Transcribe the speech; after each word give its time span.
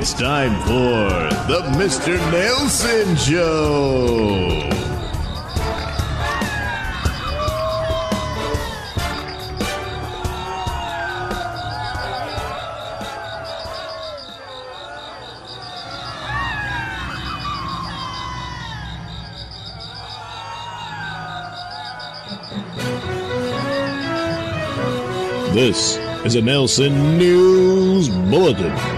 it's 0.00 0.12
time 0.12 0.54
for 0.62 1.08
the 1.48 1.60
Mr. 1.76 2.18
Nailsin 2.30 3.16
Show. 3.18 4.68
This 25.52 25.96
is 26.24 26.36
a 26.36 26.40
Nailsin 26.40 27.18
News 27.18 28.08
Bulletin. 28.08 28.97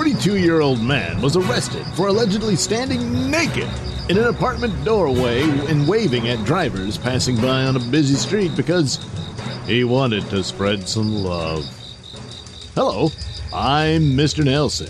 A 0.00 0.02
42 0.02 0.38
year 0.38 0.62
old 0.62 0.80
man 0.80 1.20
was 1.20 1.36
arrested 1.36 1.84
for 1.94 2.08
allegedly 2.08 2.56
standing 2.56 3.30
naked 3.30 3.68
in 4.08 4.16
an 4.16 4.28
apartment 4.28 4.82
doorway 4.82 5.42
and 5.42 5.86
waving 5.86 6.26
at 6.26 6.42
drivers 6.46 6.96
passing 6.96 7.36
by 7.36 7.64
on 7.64 7.76
a 7.76 7.80
busy 7.80 8.14
street 8.14 8.56
because 8.56 8.98
he 9.66 9.84
wanted 9.84 10.24
to 10.30 10.42
spread 10.42 10.88
some 10.88 11.16
love. 11.16 11.66
Hello, 12.74 13.10
I'm 13.52 14.16
Mr. 14.16 14.42
Nailsin. 14.42 14.88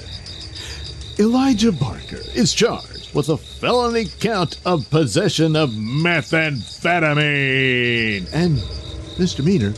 Elijah 1.18 1.72
Barker 1.72 2.22
is 2.36 2.54
charged 2.54 3.12
with 3.12 3.30
a 3.30 3.36
felony 3.36 4.06
count 4.20 4.60
of 4.64 4.88
possession 4.90 5.56
of 5.56 5.70
methamphetamine 5.70 8.32
and 8.32 8.62
misdemeanor 9.18 9.74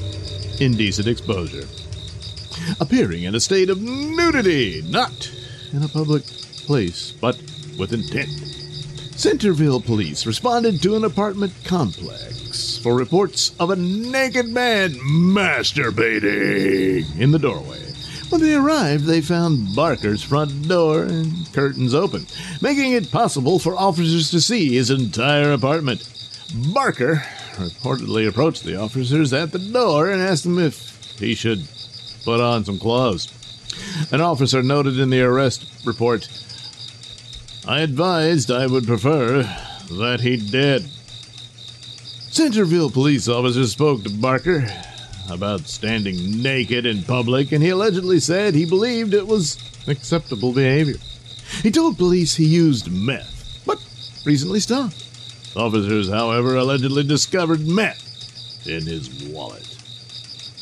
indecent 0.61 1.09
exposure. 1.09 1.67
Appearing 2.81 3.25
in 3.25 3.35
a 3.35 3.41
state 3.41 3.71
of 3.71 3.81
nudity, 3.81 4.83
not 4.87 5.31
in 5.73 5.83
a 5.83 5.89
public 5.89 6.25
place, 6.67 7.13
but 7.13 7.41
with 7.79 7.93
intent. 7.93 8.31
Centerville 9.17 9.81
police 9.81 10.27
responded 10.27 10.83
to 10.83 10.97
an 10.97 11.05
apartment 11.05 11.53
complex 11.65 12.79
for 12.83 12.97
reports 12.97 13.55
of 13.61 13.71
a 13.71 13.77
naked 13.77 14.49
man 14.49 14.95
masturbating 14.95 17.19
in 17.19 17.31
the 17.31 17.39
doorway. 17.39 17.79
When 18.31 18.41
they 18.41 18.55
arrived, 18.55 19.05
they 19.05 19.21
found 19.21 19.77
Barker's 19.77 20.23
front 20.23 20.67
door 20.67 21.03
and 21.03 21.53
curtains 21.53 21.95
open, 21.95 22.27
making 22.63 22.95
it 22.95 23.13
possible 23.13 23.59
for 23.59 23.77
officers 23.77 24.31
to 24.31 24.41
see 24.41 24.75
his 24.75 24.91
entire 24.91 25.53
apartment. 25.53 26.09
Barker 26.73 27.23
reportedly 27.57 28.27
approached 28.27 28.65
the 28.65 28.77
officers 28.77 29.33
at 29.33 29.53
the 29.53 29.59
door 29.59 30.11
and 30.11 30.23
asked 30.23 30.45
them 30.45 30.59
if 30.59 31.19
he 31.19 31.35
should 31.35 31.67
put 32.25 32.41
on 32.41 32.65
some 32.65 32.79
clothes. 32.79 33.33
An 34.11 34.21
officer 34.21 34.63
noted 34.63 34.99
in 34.99 35.11
the 35.11 35.23
arrest 35.23 35.87
report, 35.87 36.29
I 37.67 37.81
advised 37.81 38.51
I 38.51 38.67
would 38.67 38.87
prefer 38.87 39.43
that 39.91 40.21
he 40.21 40.37
did. 40.37 40.89
Centerville 42.31 42.91
police 42.91 43.29
officers 43.29 43.73
spoke 43.73 44.03
to 44.05 44.11
Barker 44.11 44.67
about 45.31 45.69
standing 45.69 46.43
naked 46.43 46.87
in 46.87 47.03
public, 47.03 47.53
and 47.53 47.63
he 47.63 47.71
allegedly 47.71 48.21
said 48.21 48.55
he 48.55 48.67
believed 48.67 49.15
it 49.15 49.27
was 49.27 49.59
acceptable 49.87 50.53
behavior. 50.53 50.97
He 51.63 51.71
told 51.71 51.99
police 51.99 52.35
he 52.35 52.47
used 52.47 52.91
meth, 52.91 53.63
but 53.67 53.79
recently 54.25 54.61
stopped. 54.61 55.07
Officers, 55.55 56.09
however, 56.09 56.57
allegedly 56.57 57.05
discovered 57.05 57.67
meth 57.67 58.67
in 58.67 58.87
his 58.87 59.25
wallet. 59.25 59.72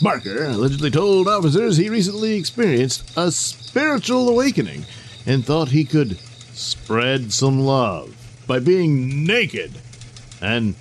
Barker 0.03 0.47
allegedly 0.47 0.91
told 0.91 1.29
officers 1.29 1.77
he 1.77 1.91
recently 1.91 2.37
experienced 2.37 3.13
a 3.19 3.31
spiritual 3.31 4.31
awakening 4.31 4.87
and 5.27 5.45
thought 5.45 5.69
he 5.69 5.85
could 5.85 6.19
spread 6.55 7.33
some 7.35 7.61
love 7.61 8.17
by 8.47 8.59
being 8.61 9.25
naked 9.25 9.73
and 10.41 10.75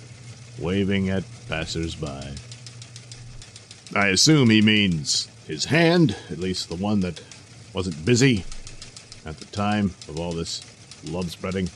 waving 0.58 1.10
at 1.10 1.24
passersby. 1.48 2.34
I 3.94 4.08
assume 4.08 4.48
he 4.48 4.62
means 4.62 5.28
his 5.46 5.66
hand, 5.66 6.16
at 6.30 6.38
least 6.38 6.70
the 6.70 6.76
one 6.76 7.00
that 7.00 7.20
wasn't 7.74 8.04
busy 8.06 8.44
at 9.26 9.38
the 9.38 9.44
time 9.46 9.94
of 10.08 10.18
all 10.18 10.32
this 10.32 10.62
love 11.04 11.30
spreading. 11.30 11.68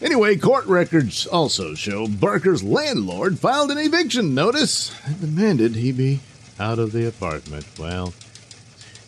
Anyway, 0.00 0.36
court 0.36 0.64
records 0.66 1.26
also 1.26 1.74
show 1.74 2.06
Barker's 2.06 2.62
landlord 2.62 3.38
filed 3.38 3.72
an 3.72 3.78
eviction 3.78 4.32
notice 4.32 4.94
and 5.04 5.20
demanded 5.20 5.74
he 5.74 5.90
be 5.90 6.20
out 6.60 6.78
of 6.78 6.92
the 6.92 7.06
apartment. 7.06 7.66
Well, 7.78 8.14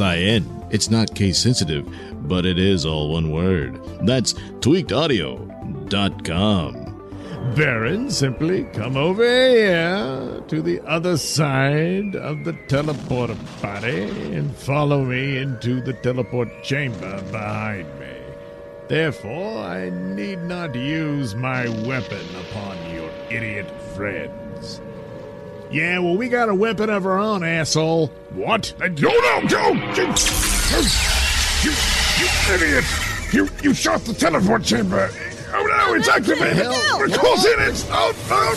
I 0.00 0.16
N. 0.18 0.66
It's 0.70 0.90
not 0.90 1.14
case 1.14 1.38
sensitive, 1.38 1.86
but 2.28 2.44
it 2.46 2.58
is 2.58 2.86
all 2.86 3.12
one 3.12 3.30
word. 3.30 3.78
That's 4.06 4.32
tweakedaudio.com. 4.32 6.82
Baron, 7.56 8.10
simply 8.10 8.64
come 8.72 8.96
over 8.96 9.24
here 9.24 10.40
to 10.48 10.62
the 10.62 10.80
other 10.86 11.18
side 11.18 12.16
of 12.16 12.44
the 12.44 12.54
teleporter 12.68 13.36
body 13.60 14.04
and 14.34 14.56
follow 14.56 15.04
me 15.04 15.36
into 15.38 15.82
the 15.82 15.92
teleport 15.92 16.48
chamber 16.62 17.20
behind 17.30 17.86
me. 17.98 18.06
Therefore, 18.88 19.58
I 19.58 19.90
need 19.90 20.40
not 20.42 20.74
use 20.74 21.34
my 21.34 21.68
weapon 21.86 22.24
upon 22.48 22.78
your 22.94 23.10
idiot 23.30 23.70
friends. 23.94 24.80
Yeah, 25.72 26.00
well, 26.00 26.16
we 26.18 26.28
got 26.28 26.50
a 26.50 26.54
weapon 26.54 26.90
of 26.90 27.06
our 27.06 27.18
own, 27.18 27.42
asshole. 27.42 28.08
What? 28.34 28.74
Uh, 28.78 28.88
No, 28.88 29.08
no, 29.08 29.40
no! 29.40 29.72
You, 29.94 30.04
you, 31.62 31.72
you 32.18 32.28
idiot! 32.54 32.84
You, 33.32 33.48
you 33.62 33.72
shot 33.72 34.02
the 34.02 34.12
teleport 34.12 34.64
chamber! 34.64 35.08
Oh 35.54 35.64
no, 35.64 35.94
it's 35.94 36.08
activated! 36.08 36.56
hell? 36.58 36.98
We're 36.98 37.08
close 37.08 37.46
in 37.46 37.60
it! 37.60 37.86
Oh, 37.90 38.12
oh, 38.30 38.54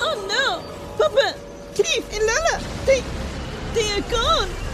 Oh 0.00 0.26
no! 0.26 0.62
Papa, 0.98 1.36
Cliff, 1.76 2.12
and 2.12 2.24
Lola, 2.26 2.60
they, 2.86 3.02
they 3.74 3.92
are 3.92 4.10
gone. 4.10 4.65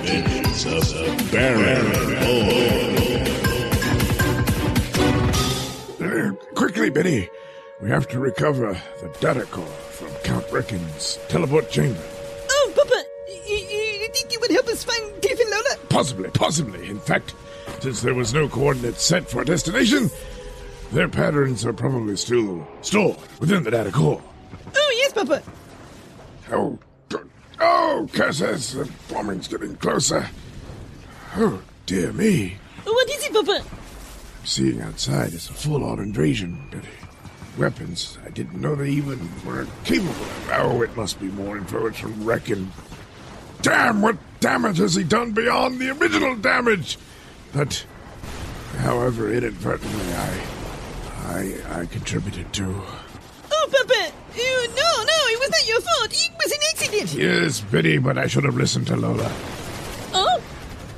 Adventures 0.00 0.92
of 0.92 1.30
Baron! 1.30 1.86
Uh, 6.00 6.32
quickly, 6.54 6.90
Biddy! 6.90 7.28
We 7.80 7.90
have 7.90 8.08
to 8.08 8.18
recover 8.20 8.80
the 9.00 9.08
data 9.20 9.44
core 9.46 9.64
from 9.66 10.08
Count 10.22 10.50
Reckon's 10.52 11.18
teleport 11.28 11.70
chamber. 11.70 12.02
Oh, 12.50 12.72
Papa, 12.76 13.04
you, 13.48 14.08
think 14.12 14.32
you 14.32 14.38
would 14.40 14.50
help 14.50 14.68
us 14.68 14.84
find 14.84 15.20
Cliff 15.20 15.40
and 15.40 15.50
Lola? 15.50 15.76
Possibly, 15.88 16.30
possibly. 16.30 16.88
In 16.88 17.00
fact, 17.00 17.34
since 17.80 18.00
there 18.02 18.14
was 18.14 18.32
no 18.32 18.48
coordinates 18.48 19.04
set 19.04 19.28
for 19.28 19.44
destination, 19.44 20.10
their 20.92 21.08
patterns 21.08 21.66
are 21.66 21.72
probably 21.72 22.16
still 22.16 22.66
stored 22.82 23.16
within 23.40 23.64
the 23.64 23.70
data 23.70 23.90
core. 23.90 24.22
Oh, 24.76 24.94
yes, 24.96 25.12
Papa. 25.12 25.42
Oh. 26.52 26.78
Oh, 27.64 28.08
curses! 28.12 28.72
The 28.72 28.90
bombing's 29.08 29.46
getting 29.46 29.76
closer. 29.76 30.28
Oh, 31.36 31.62
dear 31.86 32.12
me. 32.12 32.56
What 32.84 33.08
is 33.08 33.24
it, 33.24 33.32
Papa? 33.32 33.64
Seeing 34.44 34.82
outside 34.82 35.32
is 35.32 35.48
a 35.48 35.52
full-on 35.52 36.00
invasion, 36.00 36.66
Biddy. 36.70 36.88
Weapons 37.56 38.18
I 38.26 38.30
didn't 38.30 38.60
know 38.60 38.74
they 38.74 38.90
even 38.90 39.28
were 39.44 39.66
capable 39.84 40.10
of. 40.10 40.50
Oh, 40.52 40.82
it 40.82 40.96
must 40.96 41.20
be 41.20 41.26
more 41.26 41.56
influence 41.56 41.98
from 41.98 42.24
Reckon. 42.24 42.72
Damn, 43.60 44.02
what 44.02 44.16
damage 44.40 44.78
has 44.78 44.94
he 44.96 45.04
done 45.04 45.30
beyond 45.30 45.78
the 45.78 45.90
original 45.90 46.34
damage? 46.34 46.98
But, 47.52 47.86
however, 48.78 49.32
inadvertently, 49.32 50.14
I, 50.14 50.40
I, 51.26 51.80
I 51.80 51.86
contributed 51.86 52.52
to. 52.54 52.82
Oh, 53.52 53.68
Papa! 53.70 54.12
You, 54.34 54.68
no, 54.68 55.04
no, 55.04 55.18
it 55.28 55.38
was 55.38 55.50
not 55.50 55.68
your 55.68 55.80
fault. 55.80 56.11
Was 56.44 56.52
an 56.52 56.58
accident. 56.70 57.12
Yes, 57.14 57.60
Biddy, 57.60 57.98
but 57.98 58.18
I 58.18 58.26
should 58.26 58.44
have 58.44 58.56
listened 58.56 58.86
to 58.88 58.96
Lola. 58.96 59.30
Oh, 60.12 60.42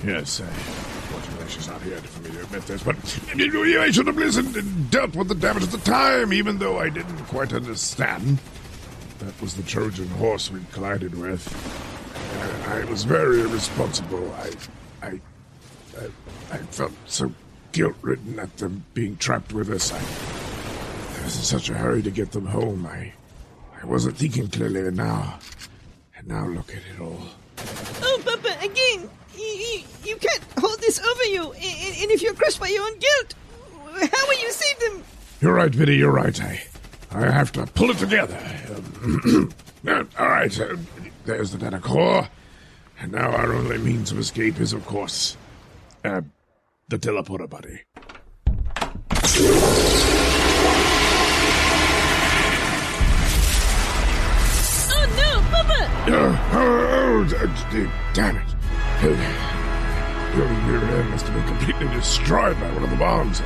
Yes, 0.04 0.40
uh, 0.40 0.44
fortunately 0.44 1.48
she's 1.48 1.68
not 1.68 1.80
here 1.82 1.96
for 1.98 2.22
me 2.22 2.34
to 2.34 2.42
admit 2.42 2.62
this, 2.66 2.82
but 2.82 2.96
I 2.96 3.90
should 3.90 4.06
have 4.06 4.16
listened 4.16 4.56
and 4.56 4.90
dealt 4.90 5.14
with 5.16 5.28
the 5.28 5.34
damage 5.34 5.62
at 5.64 5.70
the 5.70 5.78
time, 5.78 6.32
even 6.32 6.58
though 6.58 6.78
I 6.78 6.88
didn't 6.88 7.18
quite 7.26 7.52
understand. 7.52 8.38
That 9.20 9.40
was 9.40 9.54
the 9.54 9.62
Trojan 9.62 10.08
horse 10.08 10.50
we 10.50 10.60
collided 10.72 11.14
with. 11.14 11.46
Uh, 12.66 12.70
I 12.74 12.84
was 12.84 13.04
very 13.04 13.40
irresponsible. 13.40 14.34
I, 14.34 14.50
I, 15.06 15.20
I, 16.00 16.08
I 16.52 16.58
felt 16.58 16.92
so 17.06 17.32
guilt-ridden 17.72 18.38
at 18.38 18.56
them 18.58 18.84
being 18.94 19.16
trapped 19.16 19.52
with 19.52 19.70
us. 19.70 19.92
I, 19.92 19.96
I 21.20 21.24
was 21.24 21.36
in 21.36 21.42
such 21.42 21.70
a 21.70 21.74
hurry 21.74 22.02
to 22.02 22.10
get 22.10 22.32
them 22.32 22.46
home. 22.46 22.86
I, 22.86 23.12
I 23.84 23.86
wasn't 23.86 24.16
thinking 24.16 24.48
clearly, 24.48 24.80
and 24.80 24.96
now, 24.96 25.38
and 26.16 26.26
now 26.26 26.46
look 26.46 26.70
at 26.70 26.76
it 26.94 26.98
all. 27.02 27.20
oh, 27.58 28.22
Papa, 28.24 28.56
again. 28.64 29.10
You, 29.36 29.44
you, 29.44 29.82
you 30.04 30.16
can't 30.16 30.42
hold 30.58 30.80
this 30.80 30.98
over 30.98 31.24
you. 31.24 31.52
And, 31.52 31.96
and- 32.00 32.10
if 32.10 32.22
you're 32.22 32.32
crushed 32.32 32.58
by 32.60 32.68
your 32.68 32.82
own 32.82 32.98
guilt, 32.98 33.34
how 34.10 34.26
will 34.26 34.40
you 34.40 34.50
save 34.50 34.78
them? 34.80 35.02
You're 35.42 35.52
right, 35.52 35.70
Vinny. 35.74 35.96
You're 35.96 36.12
right. 36.12 36.40
I, 36.40 36.62
I 37.10 37.30
have 37.30 37.52
to 37.52 37.66
pull 37.66 37.90
it 37.90 37.98
together. 37.98 38.38
All 40.18 40.28
right. 40.28 40.58
Uh, 40.60 40.76
there's 41.26 41.50
the 41.50 41.58
data 41.58 41.78
core, 41.78 42.26
and 43.00 43.12
now 43.12 43.32
our 43.32 43.52
only 43.52 43.76
means 43.76 44.12
of 44.12 44.18
escape 44.18 44.60
is, 44.60 44.72
of 44.72 44.86
course, 44.86 45.36
uh, 46.06 46.22
the 46.88 46.98
teleporter 46.98 47.50
buddy. 47.50 47.80
Damn 58.12 58.36
it! 58.36 58.54
Your 60.36 60.46
rear 60.46 61.04
must 61.04 61.26
have 61.26 61.34
been 61.34 61.46
completely 61.46 61.88
destroyed 61.94 62.60
by 62.60 62.70
one 62.72 62.82
of 62.84 62.90
the 62.90 62.96
bombs. 62.96 63.40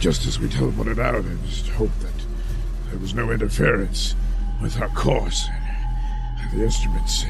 Just 0.00 0.26
as 0.26 0.40
we 0.40 0.48
teleported 0.48 0.98
out, 0.98 1.24
I 1.24 1.46
just 1.46 1.68
hoped 1.68 2.00
that 2.00 2.12
there 2.90 2.98
was 2.98 3.14
no 3.14 3.30
interference 3.30 4.16
with 4.60 4.80
our 4.80 4.88
course. 4.88 5.46
The 6.54 6.64
instruments 6.64 7.24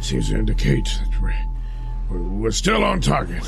seems 0.00 0.30
to 0.30 0.36
indicate 0.36 0.86
that 0.86 1.20
we're, 2.10 2.18
we're 2.18 2.50
still 2.50 2.82
on 2.82 3.00
target. 3.00 3.44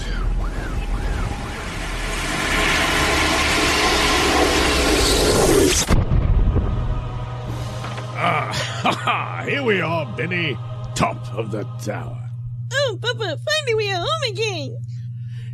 Here 9.51 9.65
we 9.65 9.81
are, 9.81 10.07
Biddy, 10.17 10.57
top 10.95 11.35
of 11.35 11.51
the 11.51 11.65
tower. 11.83 12.31
Oh, 12.73 12.99
Papa, 13.03 13.37
finally 13.37 13.75
we 13.75 13.91
are 13.91 13.97
home 13.97 14.31
again. 14.31 14.79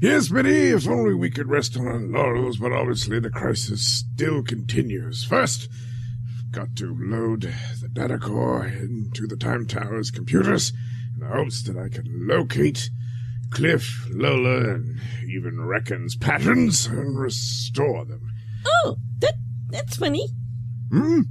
Yes, 0.02 0.28
Biddy, 0.28 0.68
if 0.72 0.86
only 0.86 1.14
we 1.14 1.30
could 1.30 1.48
rest 1.48 1.78
on 1.78 1.86
our 1.86 1.98
laurels, 1.98 2.58
but 2.58 2.72
obviously 2.72 3.20
the 3.20 3.30
crisis 3.30 3.86
still 3.86 4.42
continues. 4.42 5.24
First, 5.24 5.70
I've 6.28 6.52
got 6.52 6.76
to 6.76 6.94
load 6.94 7.50
the 7.80 7.88
data 7.88 8.18
core 8.18 8.66
into 8.66 9.26
the 9.26 9.38
Time 9.38 9.64
Tower's 9.66 10.10
computers 10.10 10.74
in 11.14 11.26
the 11.26 11.34
hopes 11.34 11.62
that 11.62 11.78
I 11.78 11.88
can 11.88 12.28
locate 12.28 12.90
Cliff, 13.50 14.06
Lola, 14.10 14.74
and 14.74 15.00
even 15.26 15.64
Reckon's 15.64 16.16
patterns 16.16 16.84
and 16.84 17.18
restore 17.18 18.04
them. 18.04 18.30
Oh, 18.66 18.98
that 19.20 19.36
that's 19.70 19.96
funny. 19.96 20.28
Hmm? 20.92 21.22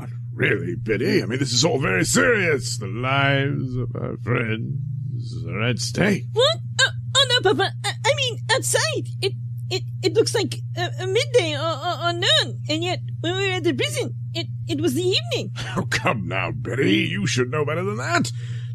Not 0.00 0.10
really, 0.34 0.74
Biddy. 0.74 1.22
I 1.22 1.26
mean, 1.26 1.38
this 1.38 1.52
is 1.52 1.64
all 1.64 1.78
very 1.78 2.04
serious. 2.04 2.78
The 2.78 2.86
lives 2.86 3.76
of 3.76 3.94
our 3.94 4.16
friends 4.18 5.44
are 5.46 5.62
at 5.62 5.78
stake. 5.78 6.24
What? 6.32 6.56
Oh, 6.80 6.90
oh 7.16 7.26
no, 7.28 7.52
Papa. 7.52 7.72
I, 7.84 7.92
I 8.04 8.14
mean, 8.16 8.38
outside. 8.52 9.08
It 9.22 9.32
it 9.70 9.82
it 10.02 10.14
looks 10.14 10.34
like 10.34 10.56
uh, 10.76 10.88
a 11.00 11.06
midday 11.06 11.54
or, 11.54 11.60
or, 11.60 12.08
or 12.08 12.12
noon, 12.12 12.60
and 12.68 12.82
yet 12.82 13.00
when 13.20 13.36
we 13.36 13.48
were 13.48 13.54
at 13.54 13.64
the 13.64 13.74
prison, 13.74 14.14
it 14.34 14.46
it 14.68 14.80
was 14.80 14.94
the 14.94 15.02
evening. 15.02 15.52
Oh, 15.76 15.86
come 15.88 16.26
now, 16.26 16.50
Biddy. 16.50 16.98
You 16.98 17.26
should 17.26 17.50
know 17.50 17.64
better 17.64 17.84
than 17.84 17.98
that. 17.98 18.32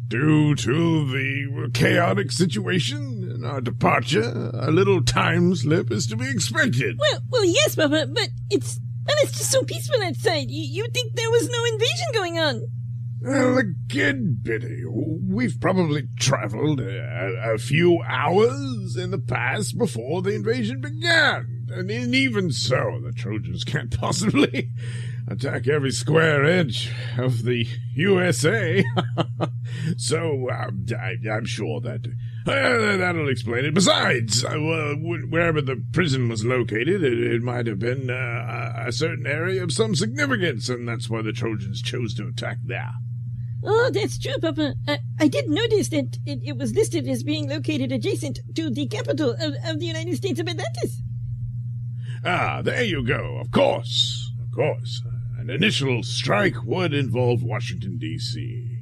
Due 0.08 0.54
to 0.54 1.10
the 1.10 1.70
chaotic 1.74 2.30
situation 2.30 3.28
and 3.28 3.44
our 3.44 3.60
departure, 3.60 4.50
a 4.54 4.70
little 4.70 5.02
time 5.02 5.54
slip 5.56 5.90
is 5.90 6.06
to 6.06 6.16
be 6.16 6.30
expected. 6.30 6.96
Well, 6.98 7.20
well, 7.28 7.44
yes, 7.44 7.74
Papa, 7.74 8.06
but 8.06 8.28
it's 8.48 8.78
well, 9.06 9.16
it's 9.20 9.38
just 9.38 9.50
so 9.50 9.62
peaceful 9.62 10.02
outside. 10.02 10.50
You, 10.50 10.82
would 10.82 10.94
think 10.94 11.14
there 11.14 11.30
was 11.30 11.48
no 11.48 11.64
invasion 11.64 12.06
going 12.12 12.38
on? 12.38 12.62
Well, 13.20 13.58
again, 13.58 14.38
Biddy, 14.42 14.84
we've 14.86 15.60
probably 15.60 16.08
traveled 16.18 16.80
a, 16.80 17.54
a, 17.54 17.58
few 17.58 18.02
hours 18.06 18.96
in 18.96 19.10
the 19.10 19.18
past 19.18 19.78
before 19.78 20.22
the 20.22 20.34
invasion 20.34 20.80
began. 20.80 21.66
And 21.70 21.90
even 21.90 22.52
so, 22.52 23.00
the 23.02 23.12
Trojans 23.12 23.64
can't 23.64 23.90
possibly 23.98 24.70
attack 25.28 25.66
every 25.66 25.90
square 25.90 26.44
inch 26.44 26.92
of 27.18 27.44
the 27.44 27.66
USA. 27.94 28.84
so 29.96 30.48
um, 30.50 30.86
I, 30.98 31.16
am 31.28 31.44
sure 31.44 31.80
that 31.80 32.06
uh, 32.46 32.96
that'll 32.96 33.28
explain 33.28 33.64
it. 33.64 33.74
Besides, 33.74 34.44
uh, 34.44 34.54
wherever 34.56 35.60
the 35.60 35.82
prison 35.92 36.28
was 36.28 36.44
located, 36.44 37.02
it, 37.02 37.18
it 37.18 37.42
might 37.42 37.66
have 37.66 37.78
been 37.78 38.08
uh, 38.10 38.84
a 38.86 38.92
certain 38.92 39.26
area 39.26 39.62
of 39.62 39.72
some 39.72 39.94
significance, 39.94 40.68
and 40.68 40.88
that's 40.88 41.10
why 41.10 41.22
the 41.22 41.32
Trojans 41.32 41.82
chose 41.82 42.14
to 42.14 42.28
attack 42.28 42.58
there. 42.64 42.92
Oh, 43.64 43.90
that's 43.92 44.18
true, 44.18 44.38
Papa. 44.40 44.74
I, 44.86 44.98
I 45.18 45.26
did 45.26 45.48
notice 45.48 45.88
that 45.88 46.18
it, 46.24 46.40
it, 46.44 46.56
was 46.56 46.72
listed 46.72 47.08
as 47.08 47.24
being 47.24 47.48
located 47.48 47.90
adjacent 47.90 48.38
to 48.54 48.70
the 48.70 48.86
capital 48.86 49.30
of, 49.30 49.54
of 49.64 49.80
the 49.80 49.86
United 49.86 50.16
States 50.16 50.38
of 50.38 50.46
Atlantis. 50.46 51.02
Ah, 52.24 52.62
there 52.62 52.84
you 52.84 53.04
go. 53.04 53.38
Of 53.40 53.50
course. 53.50 54.30
Of 54.40 54.54
course. 54.54 55.02
An 55.46 55.52
initial 55.52 56.02
strike 56.02 56.64
would 56.64 56.92
involve 56.92 57.44
Washington, 57.44 57.98
D.C. 57.98 58.80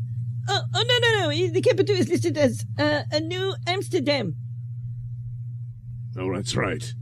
Oh, 0.48 0.62
oh, 0.74 0.84
no, 0.88 0.98
no, 0.98 1.28
no. 1.28 1.52
The 1.52 1.60
capital 1.60 1.94
is 1.94 2.08
listed 2.08 2.38
as 2.38 2.64
uh, 2.78 3.02
a 3.12 3.20
New 3.20 3.54
Amsterdam. 3.66 4.34
Oh, 6.18 6.34
that's 6.34 6.56
right. 6.56 6.94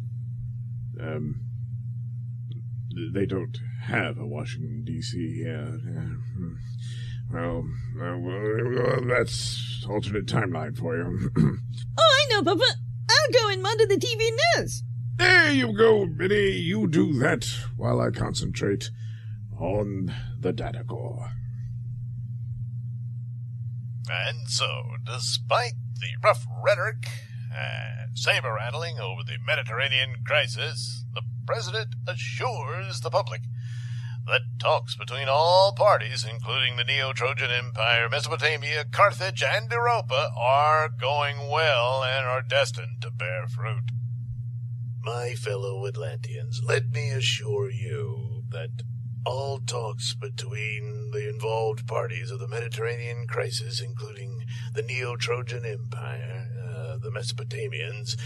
Um, 1.00 1.42
they 3.14 3.25
don't 3.25 3.57
have 3.85 4.19
a 4.19 4.26
Washington, 4.26 4.83
D.C. 4.85 5.33
here. 5.45 5.78
Uh, 5.88 6.54
well, 7.33 7.64
uh, 8.00 8.19
well, 8.19 9.04
that's 9.07 9.87
alternate 9.88 10.26
timeline 10.26 10.76
for 10.76 10.97
you. 10.97 11.31
oh, 11.38 11.59
I 12.00 12.26
know, 12.31 12.42
Papa. 12.42 12.64
I'll 13.09 13.42
go 13.42 13.49
and 13.49 13.62
monitor 13.62 13.87
the 13.87 13.97
TV 13.97 14.28
news. 14.59 14.83
There 15.19 15.52
you 15.52 15.73
go, 15.78 16.07
Biddy. 16.07 16.50
You 16.54 16.88
do 16.88 17.12
that 17.21 17.47
while 17.76 18.00
I 18.00 18.11
concentrate 18.11 18.90
on 19.62 20.12
the 20.40 20.52
data 20.52 20.83
core. 20.85 21.31
And 24.11 24.49
so, 24.49 24.66
despite 25.07 25.75
the 26.00 26.09
rough 26.23 26.45
rhetoric 26.64 27.07
and 27.57 28.19
saber 28.19 28.54
rattling 28.54 28.99
over 28.99 29.23
the 29.23 29.38
Mediterranean 29.47 30.16
crisis, 30.26 31.04
the 31.14 31.23
President 31.47 31.95
assures 32.09 33.00
the 33.00 33.11
public 33.11 33.42
that 34.26 34.42
talks 34.59 34.97
between 34.97 35.28
all 35.28 35.73
parties, 35.73 36.26
including 36.28 36.76
the 36.76 36.85
Neo 36.85 37.12
Trojan 37.12 37.50
Empire, 37.50 38.09
Mesopotamia, 38.09 38.85
Carthage, 38.85 39.42
and 39.42 39.71
Europa, 39.71 40.31
are 40.37 40.88
going 40.88 41.49
well 41.49 42.02
and 42.04 42.26
are 42.26 42.42
destined 42.42 43.00
to 43.02 43.11
bear 43.11 43.47
fruit. 43.49 43.90
My 45.00 45.35
fellow 45.35 45.87
Atlanteans, 45.87 46.61
let 46.64 46.90
me 46.90 47.11
assure 47.11 47.71
you 47.71 48.45
that 48.50 48.83
all 49.25 49.61
talks 49.61 50.14
between 50.14 51.11
the 51.12 51.29
involved 51.29 51.87
parties 51.87 52.31
of 52.31 52.41
the 52.41 52.49
Mediterranean 52.49 53.26
crisis, 53.26 53.81
including 53.81 54.45
the 54.75 54.83
Neo 54.83 55.17
Trojan 55.17 55.64
Empire, 55.64 56.49
uh, 56.69 56.97
the 56.99 57.11
Mesopotamians, 57.11 58.17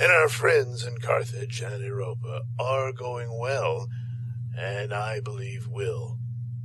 and 0.00 0.12
our 0.12 0.28
friends 0.28 0.84
in 0.84 0.98
Carthage 0.98 1.60
and 1.60 1.82
Europa, 1.82 2.42
are 2.58 2.92
going 2.92 3.36
well 3.38 3.88
and 4.56 4.92
I 4.92 5.20
believe 5.20 5.68
will 5.68 6.18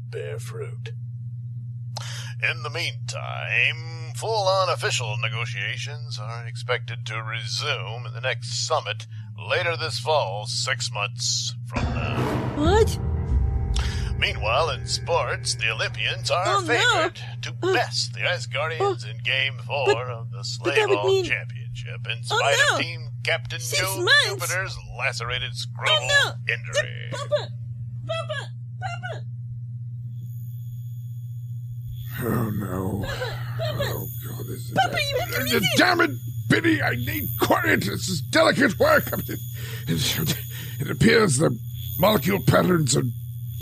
bear 0.09 0.39
fruit. 0.39 0.91
In 2.49 2.63
the 2.63 2.69
meantime, 2.69 4.13
full 4.15 4.47
on 4.47 4.69
official 4.69 5.15
negotiations 5.21 6.19
are 6.19 6.45
expected 6.45 7.05
to 7.05 7.21
resume 7.23 8.05
in 8.07 8.13
the 8.13 8.21
next 8.21 8.67
summit 8.67 9.07
later 9.49 9.77
this 9.77 9.99
fall, 9.99 10.45
six 10.45 10.91
months 10.91 11.55
from 11.67 11.83
now. 11.93 12.53
What? 12.55 12.99
Meanwhile, 14.23 14.69
in 14.69 14.85
sports, 14.85 15.55
the 15.55 15.69
Olympians 15.69 16.31
are 16.31 16.43
oh, 16.45 16.61
favored 16.61 17.19
no. 17.19 17.41
to 17.41 17.49
uh, 17.61 17.73
best 17.73 18.13
the 18.13 18.21
Asgardians 18.21 19.05
uh, 19.05 19.09
in 19.09 19.17
Game 19.17 19.57
4 19.67 19.85
but, 19.85 19.97
of 19.97 20.31
the 20.31 20.37
Slayhall 20.37 21.05
mean... 21.05 21.25
Championship 21.25 22.07
in 22.09 22.19
oh, 22.31 22.37
spite 22.37 22.55
no. 22.69 22.75
of 22.77 22.81
Team 22.81 23.09
Captain 23.25 23.59
Six 23.59 23.81
Joe 23.81 23.97
months? 23.97 24.29
Jupiter's 24.29 24.77
lacerated 24.97 25.51
Oh, 25.85 26.07
no. 26.07 26.53
injury. 26.53 27.09
Papa! 27.11 27.49
Papa! 28.07 28.49
Papa! 28.79 29.25
Oh 32.21 32.49
no. 32.51 33.05
Papa! 33.05 33.91
Oh 33.93 34.07
god, 34.25 34.45
this 34.47 34.69
is 34.69 34.71
Papa, 34.71 34.97
you 35.11 35.19
have 35.19 35.61
to 35.61 35.69
Damn 35.75 35.99
it, 35.99 36.11
Biddy, 36.47 36.81
I 36.81 36.91
need 36.91 37.27
quiet. 37.41 37.81
This 37.81 38.07
is 38.07 38.21
delicate 38.21 38.79
work. 38.79 39.03
I 39.11 39.17
mean, 39.17 39.37
it, 39.89 40.37
it 40.79 40.89
appears 40.89 41.39
the 41.39 41.59
molecule 41.99 42.39
patterns 42.41 42.95
are 42.95 43.03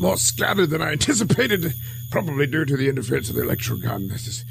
more 0.01 0.17
scattered 0.17 0.71
than 0.71 0.81
I 0.81 0.91
anticipated, 0.91 1.73
probably 2.09 2.47
due 2.47 2.65
to 2.65 2.75
the 2.75 2.89
interference 2.89 3.29
of 3.29 3.35
the 3.35 3.43
electrogun. 3.43 4.09
This 4.09 4.27
is 4.27 4.45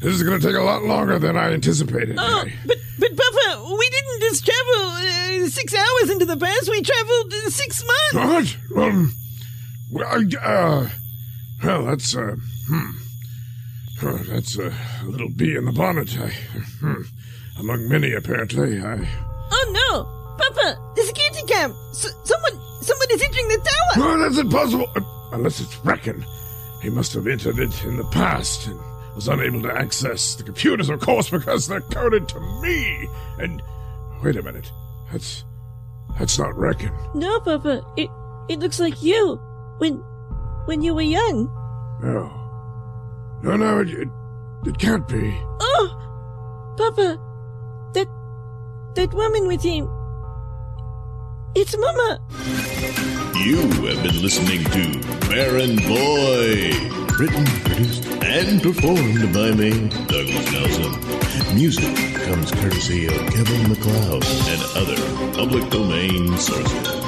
this 0.00 0.14
is 0.14 0.22
going 0.22 0.40
to 0.40 0.46
take 0.46 0.56
a 0.56 0.62
lot 0.62 0.82
longer 0.84 1.18
than 1.18 1.36
I 1.36 1.52
anticipated. 1.52 2.16
Oh, 2.18 2.22
I- 2.46 2.52
but, 2.66 2.76
but 2.98 3.10
Papa, 3.16 3.76
we 3.78 3.90
didn't 3.90 4.20
just 4.20 4.46
travel 4.46 4.90
uh, 5.44 5.48
six 5.48 5.74
hours 5.74 6.10
into 6.10 6.24
the 6.24 6.36
past, 6.36 6.68
we 6.70 6.82
traveled 6.82 7.32
uh, 7.32 7.50
six 7.50 7.84
months! 7.86 8.56
What? 8.74 8.82
Um, 8.84 9.14
well, 9.92 10.06
I- 10.08 10.36
uh, 10.44 10.88
well, 11.62 11.84
that's, 11.84 12.16
uh, 12.16 12.36
hmm. 12.68 12.90
Oh, 14.04 14.16
that's 14.28 14.58
a 14.58 14.72
little 15.04 15.28
bee 15.28 15.54
in 15.54 15.64
the 15.64 15.72
bonnet. 15.72 16.18
I, 16.18 16.28
hmm. 16.80 17.02
Among 17.60 17.88
many, 17.88 18.12
apparently. 18.12 18.80
I. 18.80 19.06
Oh 19.52 19.72
no! 19.92 20.36
Papa, 20.38 20.92
the 20.96 21.02
security 21.02 21.42
cam! 21.46 21.70
S- 21.90 22.12
someone, 22.24 22.60
someone 22.84 23.08
is 23.10 23.22
entering 23.22 23.48
the 23.48 23.56
tower! 23.58 24.04
Oh, 24.04 24.18
that's 24.18 24.38
impossible! 24.38 24.88
Unless 25.32 25.60
it's 25.60 25.76
Reckon. 25.84 26.24
He 26.82 26.90
must 26.90 27.12
have 27.14 27.26
entered 27.26 27.58
it 27.58 27.84
in 27.84 27.96
the 27.96 28.04
past 28.04 28.66
and 28.66 28.78
was 29.14 29.28
unable 29.28 29.62
to 29.62 29.72
access 29.72 30.34
the 30.34 30.42
computers, 30.42 30.88
of 30.88 31.00
course, 31.00 31.30
because 31.30 31.66
they're 31.66 31.80
coded 31.80 32.28
to 32.28 32.40
me. 32.60 33.08
And 33.38 33.62
wait 34.22 34.36
a 34.36 34.42
minute. 34.42 34.70
That's. 35.10 35.44
That's 36.18 36.38
not 36.38 36.54
Reckon. 36.58 36.92
No, 37.14 37.40
Papa, 37.40 37.82
it, 37.96 38.10
it 38.48 38.58
looks 38.58 38.78
like 38.78 39.02
you. 39.02 39.36
When, 39.78 39.94
when 40.66 40.82
you 40.82 40.94
were 40.94 41.00
young. 41.00 41.46
No. 42.02 42.30
No, 43.42 43.56
no, 43.56 43.80
it, 43.80 43.88
it, 43.88 44.08
it 44.66 44.78
can't 44.78 45.08
be. 45.08 45.34
Oh! 45.60 46.74
Papa, 46.76 47.18
that, 47.94 48.08
that 48.94 49.14
woman 49.14 49.46
with 49.46 49.62
him. 49.62 49.88
It's 51.54 51.76
Mama! 51.76 52.18
You 53.44 53.58
have 53.86 54.02
been 54.02 54.22
listening 54.22 54.64
to 54.64 55.28
Baron 55.28 55.78
Void. 55.80 57.20
Written, 57.20 57.44
produced, 57.64 58.06
and 58.22 58.62
performed 58.62 59.34
by 59.34 59.52
me, 59.52 59.70
Douglas 60.06 60.50
Nelson. 60.50 61.54
Music 61.54 61.94
comes 62.22 62.50
courtesy 62.52 63.06
of 63.06 63.18
Kevin 63.30 63.68
MacLeod 63.68 64.24
and 64.24 64.62
other 64.76 65.32
public 65.34 65.68
domain 65.68 66.38
sources. 66.38 67.01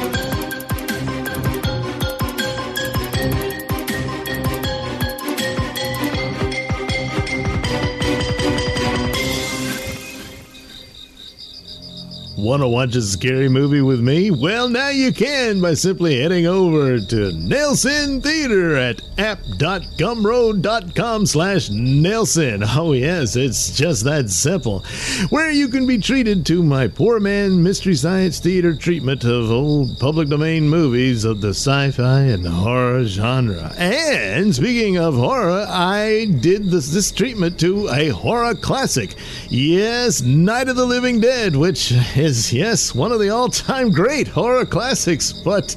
Want 12.45 12.61
to 12.61 12.69
watch 12.69 12.95
a 12.95 13.01
scary 13.01 13.49
movie 13.49 13.81
with 13.81 14.01
me? 14.01 14.31
Well, 14.31 14.69
now 14.69 14.91
you 14.91 15.15
can 15.15 15.63
by 15.63 15.73
simply 15.73 16.21
heading 16.21 16.47
over 16.47 17.01
to 17.01 17.33
Nailsin 17.33 18.23
Theater 18.23 18.77
at 18.77 19.01
app.gumroad.com 19.17 21.25
slash 21.25 21.71
Nailsin. 21.71 22.63
Oh, 22.77 22.93
yes, 22.93 23.35
it's 23.35 23.75
just 23.75 24.05
that 24.05 24.29
simple. 24.29 24.85
Where 25.31 25.51
you 25.51 25.69
can 25.69 25.87
be 25.87 25.97
treated 25.97 26.45
to 26.45 26.63
my 26.63 26.87
poor 26.87 27.19
man 27.19 27.63
Mystery 27.63 27.95
Science 27.95 28.41
Theater 28.41 28.75
treatment 28.75 29.25
of 29.25 29.51
old 29.51 29.99
public 29.99 30.29
domain 30.29 30.69
movies 30.69 31.25
of 31.25 31.41
the 31.41 31.55
sci 31.55 31.93
fi 31.93 32.25
and 32.25 32.47
horror 32.47 33.07
genre. 33.07 33.73
And 33.79 34.55
speaking 34.55 34.99
of 34.99 35.15
horror, 35.15 35.65
I 35.67 36.27
did 36.41 36.67
this, 36.67 36.91
this 36.91 37.11
treatment 37.11 37.59
to 37.61 37.89
a 37.89 38.11
horror 38.11 38.55
classic. 38.55 39.15
Yes, 39.49 40.21
Night 40.21 40.69
of 40.69 40.77
the 40.77 40.85
Living 40.85 41.21
Dead, 41.21 41.57
which 41.57 41.91
is, 42.15 42.34
yes, 42.53 42.95
one 42.95 43.13
of 43.13 43.21
the 43.21 43.31
all 43.31 43.49
time 43.49 43.91
great 43.91 44.27
horror 44.27 44.65
classics, 44.67 45.33
but 45.33 45.77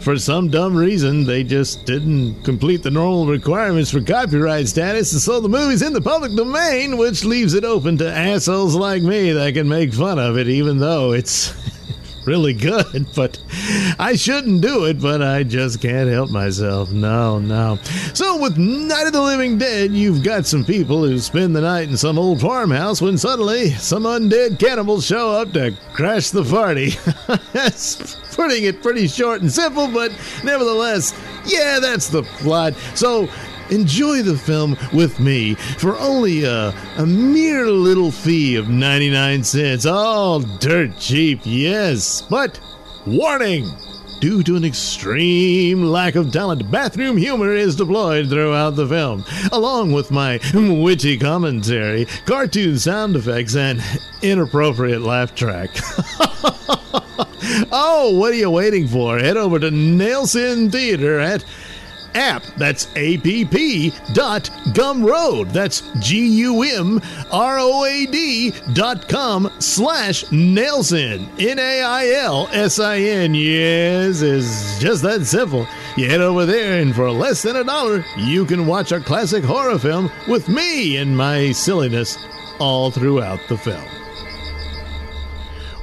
for 0.00 0.16
some 0.16 0.48
dumb 0.48 0.74
reason, 0.74 1.24
they 1.24 1.44
just 1.44 1.84
didn't 1.84 2.42
complete 2.44 2.82
the 2.82 2.90
normal 2.90 3.26
requirements 3.26 3.90
for 3.90 4.00
copyright 4.00 4.68
status, 4.68 5.12
and 5.12 5.20
so 5.20 5.40
the 5.40 5.48
movie's 5.48 5.82
in 5.82 5.92
the 5.92 6.00
public 6.00 6.34
domain, 6.34 6.96
which 6.96 7.24
leaves 7.24 7.54
it 7.54 7.64
open 7.64 7.98
to 7.98 8.10
assholes 8.10 8.74
like 8.74 9.02
me 9.02 9.32
that 9.32 9.54
can 9.54 9.68
make 9.68 9.92
fun 9.92 10.18
of 10.18 10.38
it, 10.38 10.48
even 10.48 10.78
though 10.78 11.12
it's 11.12 11.52
really 12.28 12.52
good, 12.52 13.06
but 13.16 13.38
I 13.98 14.14
shouldn't 14.14 14.60
do 14.60 14.84
it, 14.84 15.00
but 15.00 15.22
I 15.22 15.42
just 15.42 15.80
can't 15.80 16.10
help 16.10 16.30
myself. 16.30 16.90
No, 16.90 17.38
no. 17.38 17.78
So, 18.12 18.40
with 18.40 18.58
Night 18.58 19.06
of 19.06 19.14
the 19.14 19.22
Living 19.22 19.56
Dead, 19.56 19.92
you've 19.92 20.22
got 20.22 20.44
some 20.44 20.64
people 20.64 21.04
who 21.04 21.18
spend 21.18 21.56
the 21.56 21.62
night 21.62 21.88
in 21.88 21.96
some 21.96 22.18
old 22.18 22.40
farmhouse 22.40 23.00
when 23.00 23.16
suddenly 23.16 23.70
some 23.70 24.02
undead 24.02 24.58
cannibals 24.58 25.06
show 25.06 25.30
up 25.30 25.52
to 25.52 25.74
crash 25.94 26.28
the 26.28 26.44
party. 26.44 26.90
That's 27.52 28.16
putting 28.36 28.64
it 28.64 28.82
pretty 28.82 29.08
short 29.08 29.40
and 29.40 29.50
simple, 29.50 29.88
but 29.88 30.12
nevertheless, 30.44 31.14
yeah, 31.46 31.80
that's 31.80 32.08
the 32.08 32.22
plot. 32.22 32.74
So, 32.94 33.28
enjoy 33.70 34.22
the 34.22 34.36
film 34.36 34.76
with 34.92 35.20
me 35.20 35.54
for 35.54 35.98
only 35.98 36.44
a, 36.44 36.74
a 36.96 37.06
mere 37.06 37.66
little 37.66 38.10
fee 38.10 38.56
of 38.56 38.68
99 38.68 39.44
cents. 39.44 39.86
All 39.86 40.40
dirt 40.40 40.98
cheap, 40.98 41.40
yes. 41.44 42.22
But 42.22 42.60
warning! 43.06 43.66
Due 44.20 44.42
to 44.42 44.56
an 44.56 44.64
extreme 44.64 45.84
lack 45.84 46.16
of 46.16 46.32
talent, 46.32 46.68
bathroom 46.72 47.16
humor 47.16 47.52
is 47.52 47.76
deployed 47.76 48.28
throughout 48.28 48.74
the 48.74 48.88
film, 48.88 49.24
along 49.52 49.92
with 49.92 50.10
my 50.10 50.40
witty 50.54 51.16
commentary, 51.16 52.04
cartoon 52.26 52.76
sound 52.80 53.14
effects, 53.14 53.54
and 53.54 53.80
inappropriate 54.20 55.02
laugh 55.02 55.36
track. 55.36 55.70
oh, 57.70 58.16
what 58.18 58.32
are 58.32 58.36
you 58.36 58.50
waiting 58.50 58.88
for? 58.88 59.18
Head 59.18 59.36
over 59.36 59.60
to 59.60 59.70
Nailsin 59.70 60.72
Theater 60.72 61.20
at 61.20 61.44
app. 62.14 62.42
That's 62.56 62.86
app 62.96 64.14
dot 64.14 64.50
gumroad. 64.74 65.52
That's 65.52 65.82
G 66.00 66.26
U 66.26 66.62
M 66.62 67.00
R 67.30 67.58
O 67.58 67.84
A 67.84 68.06
D 68.06 68.52
dot 68.72 69.08
com 69.08 69.50
slash 69.58 70.24
Nailsin. 70.26 71.28
N 71.38 71.58
A 71.58 71.82
I 71.82 72.08
L 72.10 72.48
S 72.52 72.78
I 72.78 72.98
N. 72.98 73.34
Yes, 73.34 74.22
it's 74.22 74.78
just 74.78 75.02
that 75.02 75.26
simple. 75.26 75.66
You 75.96 76.08
head 76.08 76.20
over 76.20 76.46
there, 76.46 76.80
and 76.80 76.94
for 76.94 77.10
less 77.10 77.42
than 77.42 77.56
a 77.56 77.64
dollar, 77.64 78.04
you 78.16 78.44
can 78.44 78.66
watch 78.66 78.92
a 78.92 79.00
classic 79.00 79.42
horror 79.42 79.78
film 79.78 80.10
with 80.28 80.48
me 80.48 80.96
and 80.96 81.16
my 81.16 81.52
silliness 81.52 82.16
all 82.60 82.90
throughout 82.90 83.40
the 83.48 83.56
film. 83.56 83.82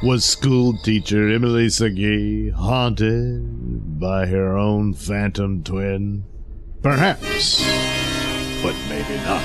Was 0.04 0.24
school 0.24 0.78
teacher 0.78 1.30
Emily 1.30 1.68
Segee 1.68 2.52
haunted 2.52 3.65
by 3.76 4.26
her 4.28 4.58
own 4.58 4.94
phantom 4.94 5.64
twin? 5.64 6.26
Perhaps, 6.82 7.64
but 8.62 8.76
maybe 8.90 9.16
not. 9.24 9.42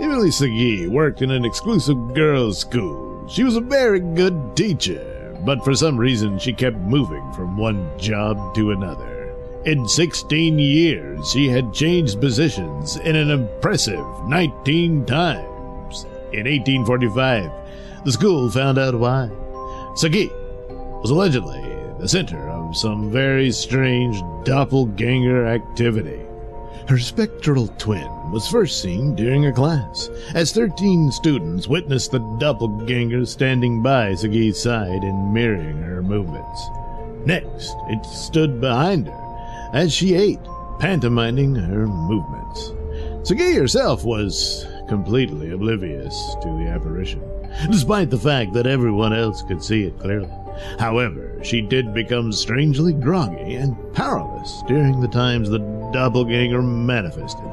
Emily 0.00 0.28
Segee 0.28 0.88
worked 0.88 1.22
in 1.22 1.30
an 1.30 1.44
exclusive 1.44 2.14
girls' 2.14 2.58
school. 2.58 3.26
She 3.28 3.44
was 3.44 3.56
a 3.56 3.60
very 3.60 4.00
good 4.00 4.56
teacher, 4.56 5.38
but 5.44 5.64
for 5.64 5.74
some 5.74 5.96
reason 5.96 6.38
she 6.38 6.52
kept 6.52 6.76
moving 6.76 7.32
from 7.32 7.56
one 7.56 7.88
job 7.98 8.54
to 8.54 8.72
another. 8.72 9.34
In 9.64 9.88
16 9.88 10.58
years, 10.58 11.30
she 11.30 11.48
had 11.48 11.74
changed 11.74 12.20
positions 12.20 12.96
in 12.98 13.16
an 13.16 13.30
impressive 13.30 14.06
19 14.26 15.04
times. 15.06 16.04
In 16.32 16.46
1845, 16.46 17.50
the 18.04 18.12
school 18.12 18.48
found 18.48 18.78
out 18.78 18.94
why. 18.94 19.28
Segee 19.96 20.30
was 21.00 21.10
allegedly 21.10 21.65
the 21.98 22.08
center 22.08 22.48
of 22.48 22.76
some 22.76 23.10
very 23.10 23.50
strange 23.50 24.20
doppelganger 24.44 25.46
activity. 25.46 26.20
Her 26.88 26.98
spectral 26.98 27.68
twin 27.78 28.08
was 28.30 28.48
first 28.48 28.80
seen 28.80 29.14
during 29.14 29.46
a 29.46 29.52
class, 29.52 30.08
as 30.34 30.52
13 30.52 31.10
students 31.10 31.66
witnessed 31.66 32.12
the 32.12 32.20
doppelganger 32.38 33.24
standing 33.26 33.82
by 33.82 34.12
Segee's 34.12 34.60
side 34.62 35.02
and 35.02 35.32
mirroring 35.34 35.82
her 35.82 36.02
movements. 36.02 36.68
Next, 37.24 37.74
it 37.88 38.04
stood 38.04 38.60
behind 38.60 39.08
her 39.08 39.70
as 39.72 39.92
she 39.92 40.14
ate, 40.14 40.44
pantomiming 40.78 41.54
her 41.54 41.86
movements. 41.86 42.72
Segee 43.28 43.58
herself 43.58 44.04
was 44.04 44.66
completely 44.88 45.50
oblivious 45.50 46.14
to 46.42 46.48
the 46.48 46.68
apparition 46.68 47.22
despite 47.70 48.10
the 48.10 48.18
fact 48.18 48.52
that 48.52 48.66
everyone 48.66 49.12
else 49.12 49.42
could 49.42 49.62
see 49.62 49.84
it 49.84 49.98
clearly. 49.98 50.30
However, 50.78 51.38
she 51.42 51.60
did 51.60 51.94
become 51.94 52.32
strangely 52.32 52.92
groggy 52.92 53.54
and 53.54 53.76
powerless 53.92 54.62
during 54.66 55.00
the 55.00 55.08
times 55.08 55.48
the 55.48 55.58
doppelganger 55.92 56.62
manifested, 56.62 57.50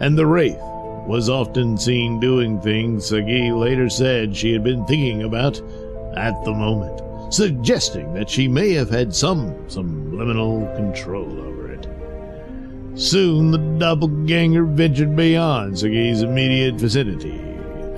and 0.00 0.16
the 0.16 0.26
wraith 0.26 0.60
was 1.06 1.28
often 1.28 1.78
seen 1.78 2.18
doing 2.18 2.60
things 2.60 3.06
Segee 3.10 3.52
later 3.52 3.88
said 3.88 4.36
she 4.36 4.52
had 4.52 4.64
been 4.64 4.84
thinking 4.86 5.22
about 5.22 5.60
at 6.16 6.44
the 6.44 6.52
moment, 6.52 7.00
suggesting 7.32 8.12
that 8.14 8.28
she 8.28 8.48
may 8.48 8.72
have 8.72 8.90
had 8.90 9.14
some 9.14 9.54
subliminal 9.68 10.66
control 10.74 11.40
over 11.40 11.72
it. 11.72 11.86
Soon 12.98 13.50
the 13.50 13.58
doppelganger 13.78 14.64
ventured 14.64 15.14
beyond 15.14 15.74
Segee's 15.74 16.22
immediate 16.22 16.74
vicinity. 16.74 17.40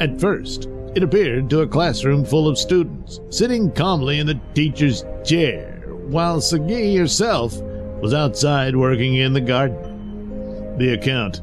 At 0.01 0.21
first, 0.21 0.69
it 0.95 1.03
appeared 1.03 1.51
to 1.51 1.61
a 1.61 1.67
classroom 1.67 2.25
full 2.25 2.49
of 2.49 2.59
students, 2.59 3.21
sitting 3.31 3.71
calmly 3.73 4.19
in 4.19 4.27
the 4.27 4.41
teacher's 4.55 5.05
chair, 5.25 5.83
while 6.09 6.41
Segee 6.41 6.99
herself 6.99 7.61
was 8.01 8.15
outside 8.15 8.77
working 8.77 9.15
in 9.15 9.33
the 9.33 9.41
garden. 9.41 10.77
The 10.79 10.95
account 10.95 11.41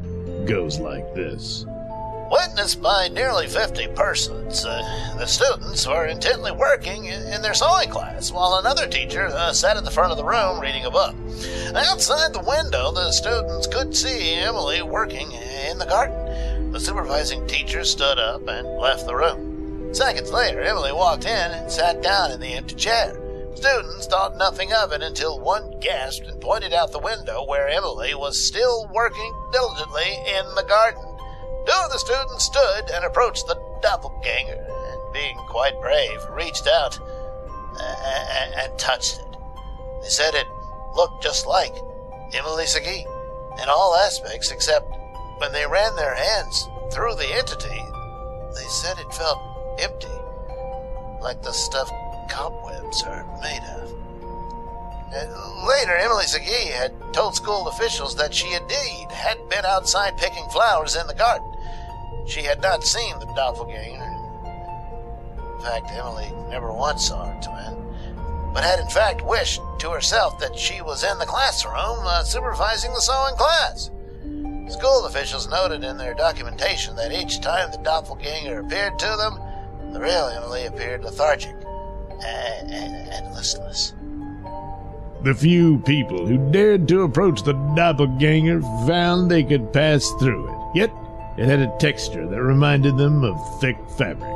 goes 0.47 0.79
like 0.79 1.13
this. 1.13 1.65
Witnessed 2.31 2.81
by 2.81 3.07
nearly 3.09 3.45
50 3.45 3.87
persons, 3.89 4.65
uh, 4.65 5.15
the 5.19 5.27
students 5.27 5.87
were 5.87 6.07
intently 6.07 6.51
working 6.51 7.05
in, 7.05 7.41
their 7.41 7.53
sewing 7.53 7.89
class, 7.89 8.31
while 8.31 8.55
another 8.55 8.87
teacher 8.87 9.27
uh, 9.27 9.53
sat 9.53 9.77
in 9.77 9.83
the 9.83 9.91
front 9.91 10.11
of 10.11 10.17
the 10.17 10.23
room 10.23 10.59
reading 10.59 10.85
a 10.85 10.91
book. 10.91 11.13
Outside 11.75 12.33
the 12.33 12.43
window, 12.45 12.91
the 12.91 13.11
students 13.11 13.67
could 13.67 13.95
see 13.95 14.33
Emily 14.33 14.81
working 14.81 15.31
in 15.69 15.77
the 15.77 15.85
garden. 15.85 16.24
The 16.75 16.81
supervising 16.81 17.47
teacher 17.47 17.85
stood 17.85 18.19
up 18.19 18.49
and 18.49 18.67
left 18.77 19.05
the 19.05 19.15
room. 19.15 19.93
Seconds 19.93 20.29
later, 20.29 20.59
Emily 20.59 20.91
walked 20.91 21.23
in 21.23 21.51
and 21.51 21.71
sat 21.71 22.01
down 22.01 22.31
in 22.31 22.41
the 22.41 22.51
empty 22.51 22.75
chair. 22.75 23.15
Students 23.55 24.07
thought 24.07 24.35
nothing 24.35 24.73
of 24.73 24.91
it 24.91 25.01
until 25.01 25.39
one 25.39 25.79
gasped 25.79 26.27
and 26.27 26.41
pointed 26.41 26.73
out 26.73 26.91
the 26.91 26.99
window 26.99 27.45
where 27.45 27.69
Emily 27.69 28.13
was 28.13 28.45
still 28.45 28.89
working 28.93 29.33
diligently 29.53 30.17
in 30.27 30.53
the 30.55 30.65
garden. 30.67 31.01
Two 31.65 31.79
of 31.81 31.93
the 31.93 31.97
students 31.97 32.43
stood 32.43 32.91
and 32.93 33.05
approached 33.05 33.47
the 33.47 33.55
doppelganger, 33.81 34.67
and 34.67 35.13
being 35.13 35.37
quite 35.47 35.79
brave, 35.79 36.19
reached 36.29 36.67
out 36.67 36.99
and, 37.79 38.53
and 38.53 38.77
touched 38.77 39.21
it. 39.21 39.37
They 40.01 40.09
said 40.09 40.35
it 40.35 40.47
looked 40.93 41.23
just 41.23 41.47
like 41.47 41.73
Emily 42.33 42.65
Segee 42.65 43.05
in 43.63 43.69
all 43.69 43.95
aspects 43.95 44.51
except 44.51 44.91
when 45.37 45.51
they 45.51 45.65
ran 45.65 45.95
their 45.95 46.15
hands 46.15 46.67
through 46.91 47.15
the 47.15 47.33
entity, 47.35 47.81
they 48.55 48.67
said 48.67 48.97
it 48.97 49.13
felt 49.13 49.39
empty, 49.79 50.07
like 51.21 51.41
the 51.43 51.51
stuff 51.51 51.91
cobwebs 52.29 53.03
are 53.03 53.25
made 53.41 53.63
of. 53.75 53.91
And 55.13 55.29
later, 55.67 55.95
Emily 55.95 56.25
Segee 56.25 56.71
had 56.71 56.91
told 57.13 57.35
school 57.35 57.67
officials 57.67 58.15
that 58.15 58.33
she 58.33 58.53
indeed 58.53 59.11
had 59.11 59.37
been 59.49 59.65
outside 59.65 60.17
picking 60.17 60.47
flowers 60.49 60.95
in 60.95 61.07
the 61.07 61.13
garden. 61.13 61.49
She 62.27 62.41
had 62.43 62.61
not 62.61 62.83
seen 62.83 63.17
the 63.19 63.31
doppelganger. 63.35 64.03
In 65.55 65.61
fact, 65.61 65.91
Emily 65.91 66.31
never 66.49 66.71
once 66.71 67.07
saw 67.07 67.25
her 67.25 67.41
twin, 67.41 68.53
but 68.53 68.63
had 68.63 68.79
in 68.79 68.89
fact 68.89 69.25
wished 69.25 69.61
to 69.79 69.91
herself 69.91 70.37
that 70.39 70.57
she 70.57 70.81
was 70.81 71.03
in 71.03 71.17
the 71.17 71.25
classroom 71.25 71.99
uh, 72.03 72.23
supervising 72.23 72.93
the 72.93 73.01
sewing 73.01 73.35
class. 73.35 73.91
School 74.67 75.05
officials 75.05 75.47
noted 75.47 75.83
in 75.83 75.97
their 75.97 76.13
documentation 76.15 76.95
that 76.95 77.11
each 77.11 77.39
time 77.41 77.71
the 77.71 77.77
doppelganger 77.77 78.59
appeared 78.59 78.97
to 78.99 79.15
them, 79.17 79.39
the 79.93 79.99
real 79.99 80.31
Emily 80.35 80.65
appeared 80.65 81.03
lethargic 81.03 81.55
and, 82.23 82.71
and, 82.71 83.09
and 83.09 83.35
listless. 83.35 83.93
The 85.23 85.33
few 85.33 85.79
people 85.79 86.25
who 86.25 86.51
dared 86.51 86.87
to 86.87 87.03
approach 87.03 87.43
the 87.43 87.53
doppelganger 87.75 88.61
found 88.87 89.29
they 89.29 89.43
could 89.43 89.71
pass 89.71 90.09
through 90.19 90.49
it, 90.49 90.77
yet 90.77 90.91
it 91.37 91.45
had 91.45 91.59
a 91.59 91.77
texture 91.79 92.27
that 92.27 92.41
reminded 92.41 92.97
them 92.97 93.23
of 93.23 93.59
thick 93.59 93.77
fabric. 93.97 94.31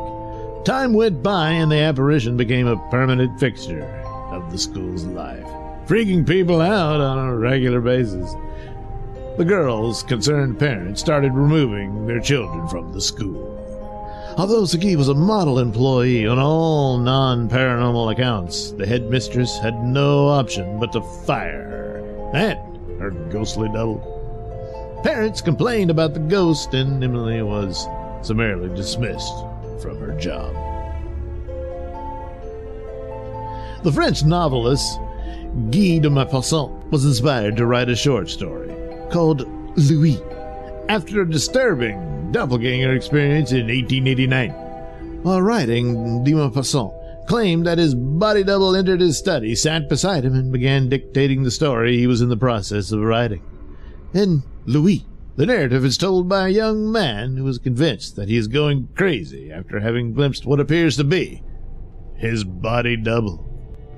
Time 0.66 0.94
went 0.94 1.24
by 1.24 1.52
and 1.52 1.72
the 1.72 1.80
apparition 1.80 2.38
became 2.38 2.68
a 2.68 2.90
permanent 2.90 3.40
fixture 3.40 3.84
of 4.32 4.52
the 4.52 4.58
school's 4.58 5.06
life, 5.06 5.46
freaking 5.88 6.28
people 6.28 6.62
out 6.62 7.02
on 7.02 7.18
a 7.18 7.36
regular 7.36 7.82
basis. 7.82 8.34
The 9.40 9.46
girls' 9.46 10.04
concerned 10.04 10.60
parents 10.60 11.00
started 11.00 11.34
removing 11.34 12.06
their 12.06 12.20
children 12.20 12.68
from 12.68 12.92
the 12.92 13.00
school. 13.00 13.56
Although 14.38 14.66
Segee 14.66 14.98
was 14.98 15.08
a 15.08 15.14
model 15.14 15.60
employee 15.60 16.28
on 16.28 16.38
all 16.38 16.98
non 16.98 17.48
paranormal 17.48 18.12
accounts, 18.12 18.72
the 18.72 18.86
headmistress 18.86 19.58
had 19.60 19.82
no 19.82 20.28
option 20.28 20.78
but 20.78 20.92
to 20.92 21.02
fire 21.26 21.64
her 21.64 22.32
and 22.34 23.00
her 23.00 23.12
ghostly 23.32 23.70
double. 23.70 25.00
Parents 25.06 25.40
complained 25.40 25.90
about 25.90 26.14
the 26.14 26.20
ghost, 26.20 26.74
and 26.74 27.02
Emily 27.02 27.42
was 27.42 27.88
summarily 28.22 28.68
dismissed 28.76 29.34
from 29.82 29.98
her 30.00 30.20
job. 30.20 30.54
The 33.84 33.92
French 33.94 34.26
novelist 34.26 35.00
Guy 35.72 36.00
de 36.00 36.10
Maupassant 36.10 36.92
was 36.92 37.06
inspired 37.06 37.56
to 37.56 37.66
write 37.66 37.88
a 37.88 37.96
short 37.96 38.30
story 38.30 38.69
called 39.12 39.48
Louis 39.78 40.22
after 40.90 41.22
a 41.22 41.30
disturbing 41.30 42.32
doppelganger 42.32 42.94
experience 42.94 43.52
in 43.52 43.68
1889. 43.68 44.52
While 45.24 45.42
writing, 45.42 46.24
de 46.24 46.32
Maupassant 46.32 46.94
claimed 47.28 47.66
that 47.68 47.78
his 47.78 47.94
body 47.94 48.44
double 48.44 48.76
entered 48.76 49.02
his 49.02 49.18
study, 49.18 49.54
sat 49.54 49.88
beside 49.88 50.26
him, 50.26 50.34
and 50.34 50.52
began 50.52 50.90
dictating 50.90 51.44
the 51.44 51.52
story 51.52 51.98
he 51.98 52.08
was 52.08 52.22
in 52.22 52.30
the 52.30 52.38
process 52.38 52.92
of 52.92 53.02
writing. 53.02 53.42
In 54.14 54.44
Louis, 54.66 55.06
the 55.36 55.46
narrative 55.46 55.86
is 55.86 55.98
told 55.98 56.28
by 56.28 56.48
a 56.48 56.52
young 56.52 56.92
man 56.92 57.38
who 57.38 57.48
is 57.48 57.60
convinced 57.60 58.16
that 58.16 58.30
he 58.30 58.36
is 58.36 58.48
going 58.48 58.90
crazy 58.96 59.52
after 59.52 59.80
having 59.80 60.14
glimpsed 60.14 60.46
what 60.46 60.60
appears 60.60 60.98
to 60.98 61.04
be 61.04 61.44
his 62.16 62.44
body 62.44 62.98
double. 62.98 63.46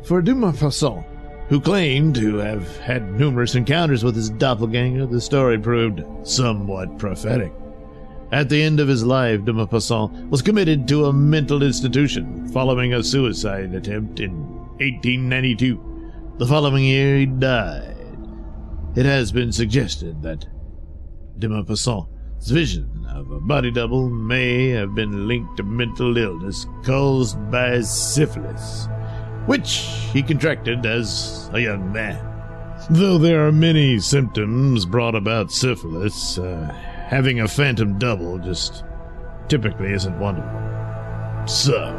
For 0.03 0.21
de 0.21 0.33
Maupassant, 0.33 1.05
who 1.51 1.59
claimed 1.59 2.15
to 2.15 2.37
have 2.37 2.77
had 2.77 3.11
numerous 3.19 3.55
encounters 3.55 4.05
with 4.05 4.15
his 4.15 4.29
doppelganger, 4.29 5.05
the 5.05 5.19
story 5.19 5.59
proved 5.59 6.01
somewhat 6.25 6.97
prophetic. 6.97 7.51
At 8.31 8.47
the 8.47 8.63
end 8.63 8.79
of 8.79 8.87
his 8.87 9.03
life, 9.03 9.43
de 9.43 9.51
Maupassant 9.51 10.29
was 10.29 10.41
committed 10.41 10.87
to 10.87 11.07
a 11.07 11.13
mental 11.13 11.61
institution 11.61 12.47
following 12.53 12.93
a 12.93 13.03
suicide 13.03 13.75
attempt 13.75 14.21
in 14.21 14.31
1892. 14.77 16.35
The 16.37 16.47
following 16.47 16.85
year, 16.85 17.17
he 17.17 17.25
died. 17.25 17.97
It 18.95 19.05
has 19.05 19.33
been 19.33 19.51
suggested 19.51 20.23
that 20.23 20.45
de 21.37 21.49
Maupassant's 21.49 22.49
vision 22.49 23.05
of 23.09 23.29
a 23.29 23.41
body 23.41 23.71
double 23.71 24.09
may 24.09 24.69
have 24.69 24.95
been 24.95 25.27
linked 25.27 25.57
to 25.57 25.63
mental 25.63 26.17
illness 26.17 26.65
caused 26.85 27.51
by 27.51 27.81
syphilis, 27.81 28.87
which 29.45 29.83
he 30.13 30.21
contracted 30.21 30.85
as 30.85 31.49
a 31.53 31.59
young 31.59 31.91
man. 31.91 32.27
Though 32.89 33.17
there 33.17 33.47
are 33.47 33.51
many 33.51 33.99
symptoms 33.99 34.85
brought 34.85 35.15
about 35.15 35.51
syphilis, 35.51 36.37
uh, 36.37 36.73
having 37.07 37.39
a 37.39 37.47
phantom 37.47 37.97
double 37.99 38.37
just 38.39 38.83
typically 39.47 39.93
isn't 39.93 40.19
one 40.19 40.37
of 40.37 40.43
them. 40.43 41.47
So, 41.47 41.93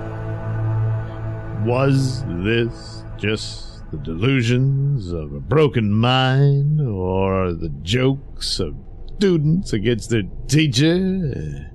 was 1.65 2.25
this 2.27 3.05
just 3.19 3.91
the 3.91 3.99
delusions 3.99 5.13
of 5.13 5.33
a 5.33 5.41
broken 5.41 5.93
mind 5.93 6.81
or 6.81 7.53
the 7.53 7.69
jokes 7.83 8.59
of 8.59 8.75
students 9.17 9.73
against 9.73 10.11
their 10.11 10.23
teacher? 10.49 11.71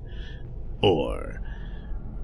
Or 0.82 1.40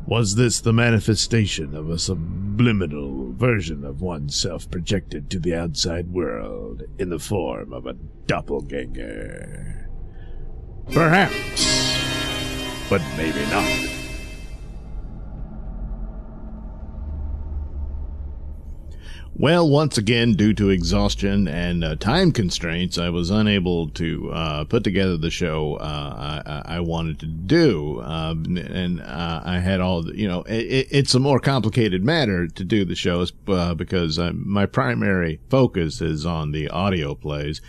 was 0.06 0.34
this 0.34 0.60
the 0.60 0.72
manifestation 0.72 1.74
of 1.74 1.88
a 1.88 1.98
subliminal 1.98 3.32
version 3.32 3.84
of 3.84 4.02
oneself 4.02 4.70
projected 4.70 5.30
to 5.30 5.38
the 5.38 5.54
outside 5.54 6.08
world 6.08 6.82
in 6.98 7.08
the 7.08 7.18
form 7.18 7.72
of 7.72 7.86
a 7.86 7.94
doppelganger? 8.26 9.88
Perhaps, 10.92 11.96
but 12.90 13.02
maybe 13.16 13.40
not. 13.46 13.93
Well, 19.36 19.68
once 19.68 19.98
again, 19.98 20.34
due 20.34 20.54
to 20.54 20.70
exhaustion 20.70 21.48
and 21.48 21.82
uh, 21.82 21.96
time 21.96 22.30
constraints, 22.30 22.98
I 22.98 23.08
was 23.08 23.30
unable 23.30 23.88
to 23.88 24.30
uh, 24.32 24.64
put 24.64 24.84
together 24.84 25.16
the 25.16 25.28
show 25.28 25.74
uh, 25.74 26.62
I, 26.64 26.76
I, 26.76 26.80
wanted 26.80 27.18
to 27.18 27.26
do, 27.26 28.00
um, 28.02 28.56
and 28.56 29.02
uh, 29.02 29.42
I 29.44 29.58
had 29.58 29.80
all 29.80 30.04
the, 30.04 30.16
you 30.16 30.28
know, 30.28 30.42
it, 30.42 30.86
it's 30.88 31.16
a 31.16 31.18
more 31.18 31.40
complicated 31.40 32.04
matter 32.04 32.46
to 32.46 32.64
do 32.64 32.84
the 32.84 32.94
shows 32.94 33.32
uh, 33.48 33.74
because 33.74 34.20
uh, 34.20 34.30
my 34.34 34.66
primary 34.66 35.40
focus 35.50 36.00
is 36.00 36.24
on 36.24 36.52
the 36.52 36.68
audio 36.68 37.16
plays, 37.16 37.60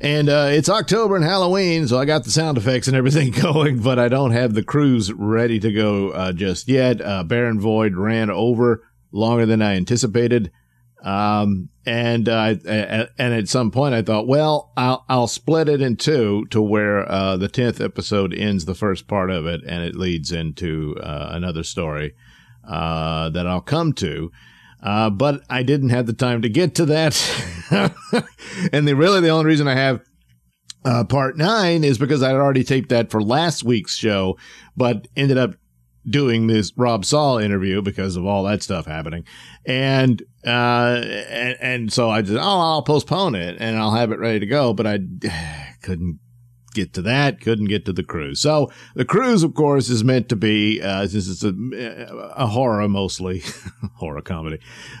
and 0.00 0.28
it's 0.28 0.68
October 0.68 1.16
and 1.16 1.24
Halloween, 1.24 1.88
so 1.88 1.98
I 1.98 2.04
got 2.04 2.22
the 2.22 2.30
sound 2.30 2.58
effects 2.58 2.86
and 2.86 2.96
everything 2.96 3.32
going, 3.42 3.80
but 3.80 3.98
I 3.98 4.06
don't 4.06 4.30
have 4.30 4.54
the 4.54 4.62
cruise 4.62 5.12
ready 5.12 5.58
to 5.58 5.72
go 5.72 6.30
just 6.30 6.68
yet. 6.68 6.98
Baron 7.26 7.58
Void 7.58 7.96
ran 7.96 8.30
over 8.30 8.84
longer 9.10 9.46
than 9.46 9.60
I 9.60 9.74
anticipated. 9.74 10.52
Um, 11.02 11.68
and, 11.84 12.28
uh, 12.28 12.54
and 12.64 13.34
at 13.34 13.48
some 13.48 13.72
point 13.72 13.94
I 13.94 14.02
thought, 14.02 14.28
well, 14.28 14.72
I'll, 14.76 15.04
I'll 15.08 15.26
split 15.26 15.68
it 15.68 15.82
in 15.82 15.96
two 15.96 16.46
to 16.50 16.62
where, 16.62 17.10
uh, 17.10 17.36
the 17.36 17.48
10th 17.48 17.84
episode 17.84 18.32
ends 18.32 18.64
the 18.64 18.74
first 18.74 19.08
part 19.08 19.30
of 19.30 19.44
it 19.46 19.62
and 19.66 19.82
it 19.82 19.96
leads 19.96 20.30
into, 20.30 20.96
uh, 21.02 21.30
another 21.32 21.64
story, 21.64 22.14
uh, 22.68 23.30
that 23.30 23.48
I'll 23.48 23.60
come 23.60 23.92
to. 23.94 24.30
Uh, 24.80 25.10
but 25.10 25.42
I 25.50 25.62
didn't 25.62 25.90
have 25.90 26.06
the 26.06 26.12
time 26.12 26.42
to 26.42 26.48
get 26.48 26.76
to 26.76 26.86
that. 26.86 27.14
and 28.72 28.86
the 28.86 28.94
really 28.94 29.20
the 29.20 29.28
only 29.28 29.46
reason 29.46 29.68
I 29.68 29.74
have 29.74 30.00
uh, 30.84 31.04
part 31.04 31.36
nine 31.36 31.84
is 31.84 31.98
because 31.98 32.22
I 32.22 32.32
would 32.32 32.40
already 32.40 32.64
taped 32.64 32.88
that 32.88 33.10
for 33.10 33.22
last 33.22 33.62
week's 33.62 33.96
show, 33.96 34.36
but 34.76 35.06
ended 35.16 35.38
up 35.38 35.54
doing 36.08 36.46
this 36.46 36.72
Rob 36.76 37.04
Saul 37.04 37.38
interview 37.38 37.82
because 37.82 38.16
of 38.16 38.26
all 38.26 38.44
that 38.44 38.62
stuff 38.62 38.86
happening. 38.86 39.24
And, 39.64 40.22
uh, 40.46 41.02
and, 41.04 41.56
and 41.60 41.92
so 41.92 42.10
I 42.10 42.22
just, 42.22 42.38
oh, 42.38 42.60
I'll 42.60 42.82
postpone 42.82 43.34
it 43.34 43.56
and 43.60 43.76
I'll 43.76 43.94
have 43.94 44.12
it 44.12 44.18
ready 44.18 44.40
to 44.40 44.46
go. 44.46 44.72
But 44.72 44.86
I 44.86 44.98
couldn't 45.82 46.18
get 46.74 46.94
to 46.94 47.02
that, 47.02 47.40
couldn't 47.40 47.66
get 47.66 47.84
to 47.84 47.92
the 47.92 48.02
cruise. 48.02 48.40
So 48.40 48.72
the 48.94 49.04
cruise, 49.04 49.42
of 49.42 49.54
course, 49.54 49.88
is 49.88 50.02
meant 50.02 50.28
to 50.30 50.36
be, 50.36 50.80
uh, 50.80 51.06
since 51.06 51.28
it's 51.28 51.44
a, 51.44 52.32
a 52.34 52.46
horror 52.46 52.88
mostly, 52.88 53.42
horror 53.96 54.22
comedy, 54.22 54.58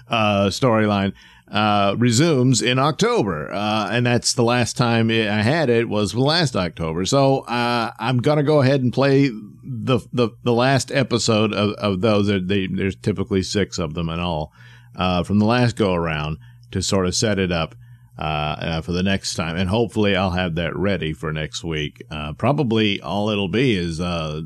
uh, 0.08 0.46
storyline 0.46 1.14
uh, 1.52 1.94
resumes 1.98 2.62
in 2.62 2.78
October. 2.78 3.52
Uh, 3.52 3.88
and 3.90 4.06
that's 4.06 4.32
the 4.32 4.42
last 4.42 4.76
time 4.76 5.10
I 5.10 5.42
had 5.42 5.68
it 5.68 5.88
was 5.88 6.14
last 6.14 6.56
October. 6.56 7.04
So, 7.04 7.40
uh, 7.40 7.92
I'm 7.98 8.18
going 8.18 8.38
to 8.38 8.42
go 8.42 8.62
ahead 8.62 8.82
and 8.82 8.92
play 8.92 9.28
the, 9.62 10.00
the, 10.12 10.30
the 10.42 10.52
last 10.52 10.90
episode 10.90 11.52
of, 11.52 11.74
of 11.74 12.00
those. 12.00 12.28
They, 12.28 12.66
there's 12.66 12.96
typically 12.96 13.42
six 13.42 13.78
of 13.78 13.92
them 13.94 14.08
in 14.08 14.18
all, 14.18 14.52
uh, 14.96 15.22
from 15.22 15.38
the 15.38 15.44
last 15.44 15.76
go 15.76 15.92
around 15.94 16.38
to 16.70 16.82
sort 16.82 17.06
of 17.06 17.14
set 17.14 17.38
it 17.38 17.52
up. 17.52 17.74
Uh, 18.18 18.22
uh, 18.22 18.80
for 18.82 18.92
the 18.92 19.02
next 19.02 19.34
time, 19.36 19.56
and 19.56 19.70
hopefully 19.70 20.14
I'll 20.14 20.32
have 20.32 20.56
that 20.56 20.76
ready 20.76 21.14
for 21.14 21.32
next 21.32 21.64
week. 21.64 22.04
Uh, 22.10 22.34
probably 22.34 23.00
all 23.00 23.30
it'll 23.30 23.48
be 23.48 23.74
is 23.74 24.00
uh, 24.00 24.38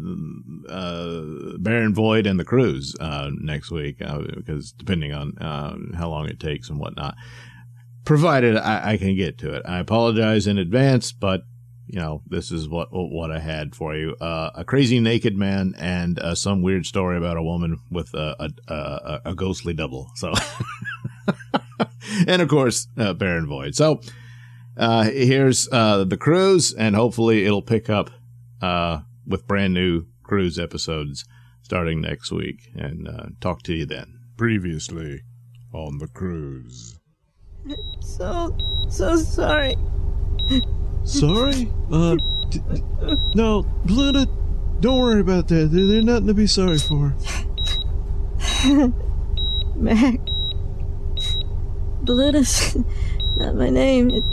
uh, 0.68 1.22
Baron 1.58 1.92
Void 1.92 2.28
and 2.28 2.38
the 2.38 2.44
cruise 2.44 2.94
uh, 3.00 3.28
next 3.34 3.72
week, 3.72 3.98
because 3.98 4.70
depending 4.70 5.12
on 5.12 5.34
how 5.96 6.08
long 6.08 6.28
it 6.28 6.38
takes 6.38 6.70
and 6.70 6.78
whatnot, 6.78 7.16
provided 8.04 8.56
I, 8.56 8.92
I, 8.92 8.96
can 8.98 9.16
get 9.16 9.36
to 9.38 9.52
it. 9.52 9.62
I 9.66 9.80
apologize 9.80 10.46
in 10.46 10.58
advance, 10.58 11.10
but 11.10 11.42
you 11.88 11.98
know 11.98 12.22
this 12.28 12.52
is 12.52 12.68
what 12.68 12.90
what 12.92 13.32
I 13.32 13.40
had 13.40 13.74
for 13.74 13.96
you: 13.96 14.14
uh, 14.20 14.50
a 14.54 14.64
crazy 14.64 15.00
naked 15.00 15.36
man 15.36 15.74
and 15.76 16.20
uh, 16.20 16.36
some 16.36 16.62
weird 16.62 16.86
story 16.86 17.18
about 17.18 17.36
a 17.36 17.42
woman 17.42 17.80
with 17.90 18.14
a, 18.14 18.36
a, 18.38 18.72
a, 18.72 19.20
a 19.30 19.34
ghostly 19.34 19.74
double. 19.74 20.12
So. 20.14 20.32
and 22.26 22.42
of 22.42 22.48
course, 22.48 22.88
uh, 22.96 23.12
Baron 23.12 23.46
Void. 23.46 23.74
So 23.74 24.00
uh, 24.76 25.04
here's 25.04 25.68
uh, 25.72 26.04
the 26.04 26.16
cruise, 26.16 26.72
and 26.72 26.94
hopefully 26.94 27.44
it'll 27.44 27.62
pick 27.62 27.88
up 27.88 28.10
uh, 28.60 29.00
with 29.26 29.46
brand 29.46 29.74
new 29.74 30.06
cruise 30.22 30.58
episodes 30.58 31.24
starting 31.62 32.00
next 32.00 32.30
week. 32.30 32.70
And 32.74 33.08
uh, 33.08 33.26
talk 33.40 33.62
to 33.62 33.74
you 33.74 33.86
then. 33.86 34.20
Previously 34.36 35.22
on 35.72 35.98
the 35.98 36.08
cruise. 36.08 36.98
So, 38.00 38.56
so 38.88 39.16
sorry. 39.16 39.76
Sorry? 41.04 41.70
Uh, 41.90 42.16
d- 42.50 42.60
d- 42.72 43.16
no, 43.34 43.62
Belinda, 43.84 44.26
don't 44.80 45.00
worry 45.00 45.20
about 45.20 45.48
that. 45.48 45.70
There's 45.72 46.04
nothing 46.04 46.26
to 46.26 46.34
be 46.34 46.46
sorry 46.46 46.78
for. 46.78 47.14
Mac. 49.76 50.20
Belinda's 52.06 52.76
not 53.36 53.56
my 53.56 53.68
name. 53.68 54.10
It, 54.10 54.24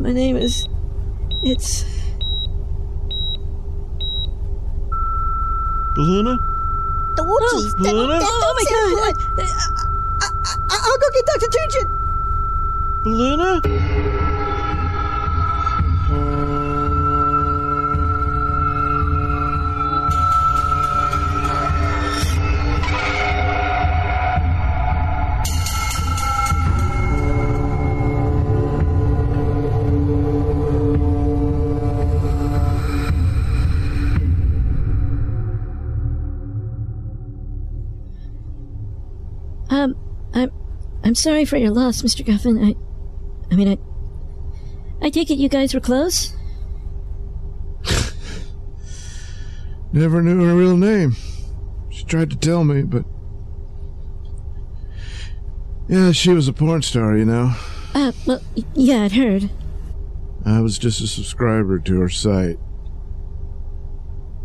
my 0.00 0.12
name 0.12 0.36
is. 0.36 0.68
It's. 1.42 1.84
Beluna? 5.96 6.38
Oh, 7.20 7.74
Beluna? 7.78 8.18
Oh, 8.20 8.26
oh, 8.26 8.42
oh 8.44 8.54
my 8.54 8.64
god! 8.70 9.14
I, 9.38 10.28
I, 10.46 10.78
I'll 10.86 10.98
go 10.98 11.08
get 11.14 11.26
Dr. 11.26 11.48
Turchin! 11.48 11.86
Beluna? 13.04 14.47
Sorry 41.18 41.44
for 41.44 41.56
your 41.56 41.70
loss, 41.70 42.02
Mr. 42.02 42.24
Guffin. 42.24 42.58
I, 42.58 42.74
I 43.52 43.56
mean, 43.56 43.68
I, 43.68 43.78
I 45.06 45.10
take 45.10 45.30
it 45.30 45.38
you 45.38 45.48
guys 45.48 45.74
were 45.74 45.80
close. 45.80 46.34
Never 49.92 50.22
knew 50.22 50.44
her 50.44 50.54
real 50.54 50.76
name. 50.76 51.16
She 51.90 52.04
tried 52.04 52.30
to 52.30 52.36
tell 52.36 52.64
me, 52.64 52.82
but. 52.82 53.04
Yeah, 55.88 56.12
she 56.12 56.32
was 56.32 56.48
a 56.48 56.52
porn 56.52 56.82
star, 56.82 57.16
you 57.16 57.24
know. 57.24 57.54
Uh, 57.94 58.12
well, 58.26 58.42
yeah, 58.74 59.04
I'd 59.04 59.12
heard. 59.12 59.50
I 60.44 60.60
was 60.60 60.78
just 60.78 61.00
a 61.00 61.06
subscriber 61.06 61.78
to 61.78 62.00
her 62.00 62.08
site. 62.08 62.58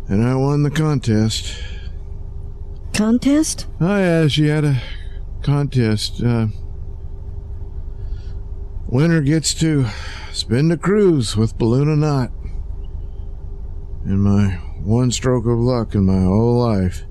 And 0.08 0.26
I 0.26 0.34
won 0.34 0.62
the 0.62 0.70
contest. 0.70 1.62
Contest? 2.92 3.66
Oh, 3.80 3.96
yeah, 3.96 4.28
she 4.28 4.48
had 4.48 4.64
a 4.64 4.82
contest. 5.42 6.22
Uh, 6.22 6.46
winner 8.94 9.20
gets 9.20 9.52
to 9.54 9.84
spend 10.32 10.70
a 10.70 10.76
cruise 10.76 11.36
with 11.36 11.58
Balloon 11.58 11.88
and 11.88 12.02
Knot. 12.02 12.30
In 14.06 14.20
my 14.20 14.50
one 14.84 15.10
stroke 15.10 15.46
of 15.46 15.58
luck 15.58 15.96
in 15.96 16.04
my 16.04 16.22
whole 16.22 16.60
life, 16.60 17.02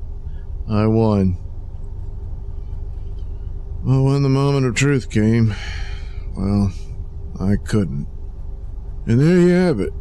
I 0.69 0.87
won. 0.87 1.37
Well, 3.83 4.05
when 4.05 4.23
the 4.23 4.29
moment 4.29 4.65
of 4.65 4.75
truth 4.75 5.09
came, 5.09 5.53
well, 6.37 6.71
I 7.37 7.57
couldn't. 7.57 8.07
And 9.05 9.19
there 9.19 9.39
you 9.39 9.49
have 9.49 9.81
it. 9.81 9.91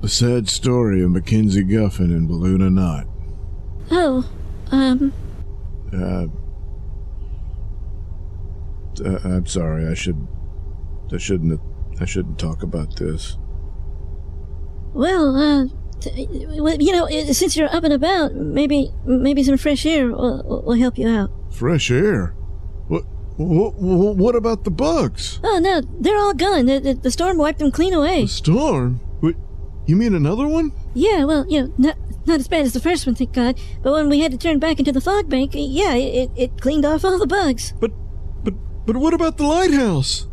The 0.00 0.08
sad 0.08 0.48
story 0.48 1.02
of 1.02 1.10
Mackenzie 1.10 1.62
Guffin 1.62 2.10
and 2.10 2.26
Balloon 2.26 2.62
and 2.62 2.76
Knot. 2.76 3.06
Oh, 3.90 4.26
um, 4.70 5.12
Uh, 5.92 6.26
uh, 9.04 9.18
I'm 9.24 9.44
sorry. 9.44 9.86
I 9.86 9.92
should. 9.92 10.26
I 11.12 11.18
shouldn't. 11.18 11.60
I 12.00 12.04
shouldn't 12.04 12.38
talk 12.38 12.62
about 12.62 12.96
this. 12.96 13.38
well, 14.92 15.36
uh, 15.36 15.66
t- 16.00 16.28
you 16.30 16.92
know, 16.92 17.08
since 17.32 17.56
you're 17.56 17.74
up 17.74 17.84
and 17.84 17.92
about, 17.92 18.34
maybe, 18.34 18.90
maybe 19.04 19.42
some 19.42 19.56
fresh 19.56 19.86
air 19.86 20.08
will, 20.08 20.62
will 20.66 20.74
help 20.76 20.98
you 20.98 21.08
out. 21.08 21.30
Fresh 21.50 21.90
air. 21.90 22.34
What? 22.88 23.02
What? 23.38 23.74
What 24.16 24.34
about 24.34 24.64
the 24.64 24.70
bugs? 24.70 25.40
Oh 25.44 25.58
no, 25.58 25.80
they're 26.00 26.16
all 26.18 26.34
gone. 26.34 26.66
The, 26.66 26.80
the, 26.80 26.94
the 26.94 27.10
storm 27.10 27.38
wiped 27.38 27.58
them 27.60 27.70
clean 27.70 27.94
away. 27.94 28.22
The 28.22 28.28
storm. 28.28 29.00
What? 29.20 29.36
You 29.86 29.96
mean 29.96 30.14
another 30.14 30.48
one? 30.48 30.72
Yeah, 30.94 31.24
well, 31.24 31.46
you 31.48 31.62
know, 31.62 31.74
not 31.78 31.96
not 32.26 32.40
as 32.40 32.48
bad 32.48 32.66
as 32.66 32.72
the 32.72 32.80
first 32.80 33.06
one, 33.06 33.14
thank 33.14 33.32
God. 33.32 33.58
But 33.82 33.92
when 33.92 34.08
we 34.08 34.20
had 34.20 34.32
to 34.32 34.38
turn 34.38 34.58
back 34.58 34.78
into 34.78 34.90
the 34.92 35.00
fog 35.00 35.28
bank, 35.28 35.52
yeah, 35.54 35.94
it, 35.94 36.30
it 36.36 36.60
cleaned 36.60 36.84
off 36.84 37.04
all 37.04 37.18
the 37.18 37.26
bugs. 37.26 37.72
But, 37.78 37.92
but, 38.42 38.54
but 38.84 38.96
what 38.96 39.14
about 39.14 39.36
the 39.36 39.44
lighthouse? 39.46 40.26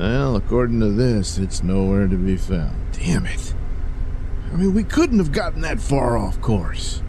Well, 0.00 0.34
according 0.34 0.80
to 0.80 0.88
this, 0.88 1.36
it's 1.36 1.62
nowhere 1.62 2.08
to 2.08 2.16
be 2.16 2.38
found. 2.38 2.74
Damn 2.92 3.26
it! 3.26 3.52
I 4.50 4.56
mean, 4.56 4.72
we 4.72 4.82
couldn't 4.82 5.18
have 5.18 5.30
gotten 5.30 5.60
that 5.60 5.78
far 5.78 6.16
off 6.16 6.40
course, 6.40 7.02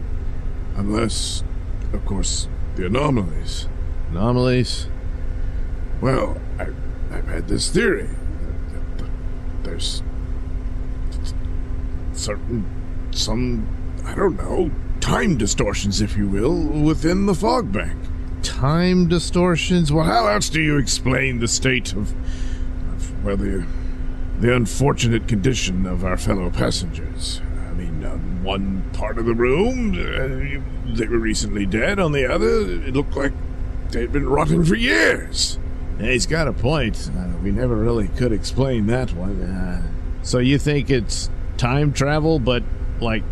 unless, 0.76 1.42
of 1.94 2.04
course, 2.04 2.48
the 2.74 2.84
anomalies. 2.84 3.66
Anomalies? 4.10 4.88
Well, 6.02 6.38
I, 6.58 6.66
I've 7.10 7.26
had 7.28 7.48
this 7.48 7.70
theory 7.70 8.10
there's 9.62 10.02
certain, 12.12 13.08
some, 13.10 13.66
I 14.04 14.14
don't 14.14 14.36
know, 14.36 14.70
time 15.00 15.38
distortions, 15.38 16.02
if 16.02 16.14
you 16.14 16.28
will, 16.28 16.54
within 16.82 17.24
the 17.24 17.34
fog 17.34 17.72
bank. 17.72 17.98
Time 18.42 19.08
distortions? 19.08 19.90
Well, 19.90 20.04
how 20.04 20.26
else 20.26 20.50
do 20.50 20.60
you 20.60 20.76
explain 20.76 21.38
the 21.38 21.48
state 21.48 21.94
of 21.94 22.14
well, 23.22 23.36
the, 23.36 23.66
the 24.40 24.54
unfortunate 24.54 25.28
condition 25.28 25.86
of 25.86 26.04
our 26.04 26.16
fellow 26.16 26.50
passengers? 26.50 27.40
I 27.68 27.72
mean, 27.72 28.04
on 28.04 28.42
one 28.42 28.90
part 28.92 29.18
of 29.18 29.26
the 29.26 29.34
room, 29.34 29.92
uh, 29.92 30.94
they 30.94 31.06
were 31.06 31.18
recently 31.18 31.66
dead. 31.66 31.98
On 31.98 32.12
the 32.12 32.26
other, 32.26 32.60
it 32.60 32.94
looked 32.94 33.16
like 33.16 33.32
they'd 33.90 34.12
been 34.12 34.28
rotting 34.28 34.64
for 34.64 34.74
years. 34.74 35.58
Yeah, 35.98 36.10
he's 36.10 36.26
got 36.26 36.48
a 36.48 36.52
point. 36.52 37.10
Uh, 37.16 37.28
we 37.42 37.50
never 37.50 37.76
really 37.76 38.08
could 38.08 38.32
explain 38.32 38.86
that 38.88 39.12
one. 39.12 39.42
Uh, 39.42 39.82
so 40.22 40.38
you 40.38 40.58
think 40.58 40.90
it's 40.90 41.30
time 41.56 41.92
travel, 41.92 42.38
but 42.38 42.62
like 43.00 43.22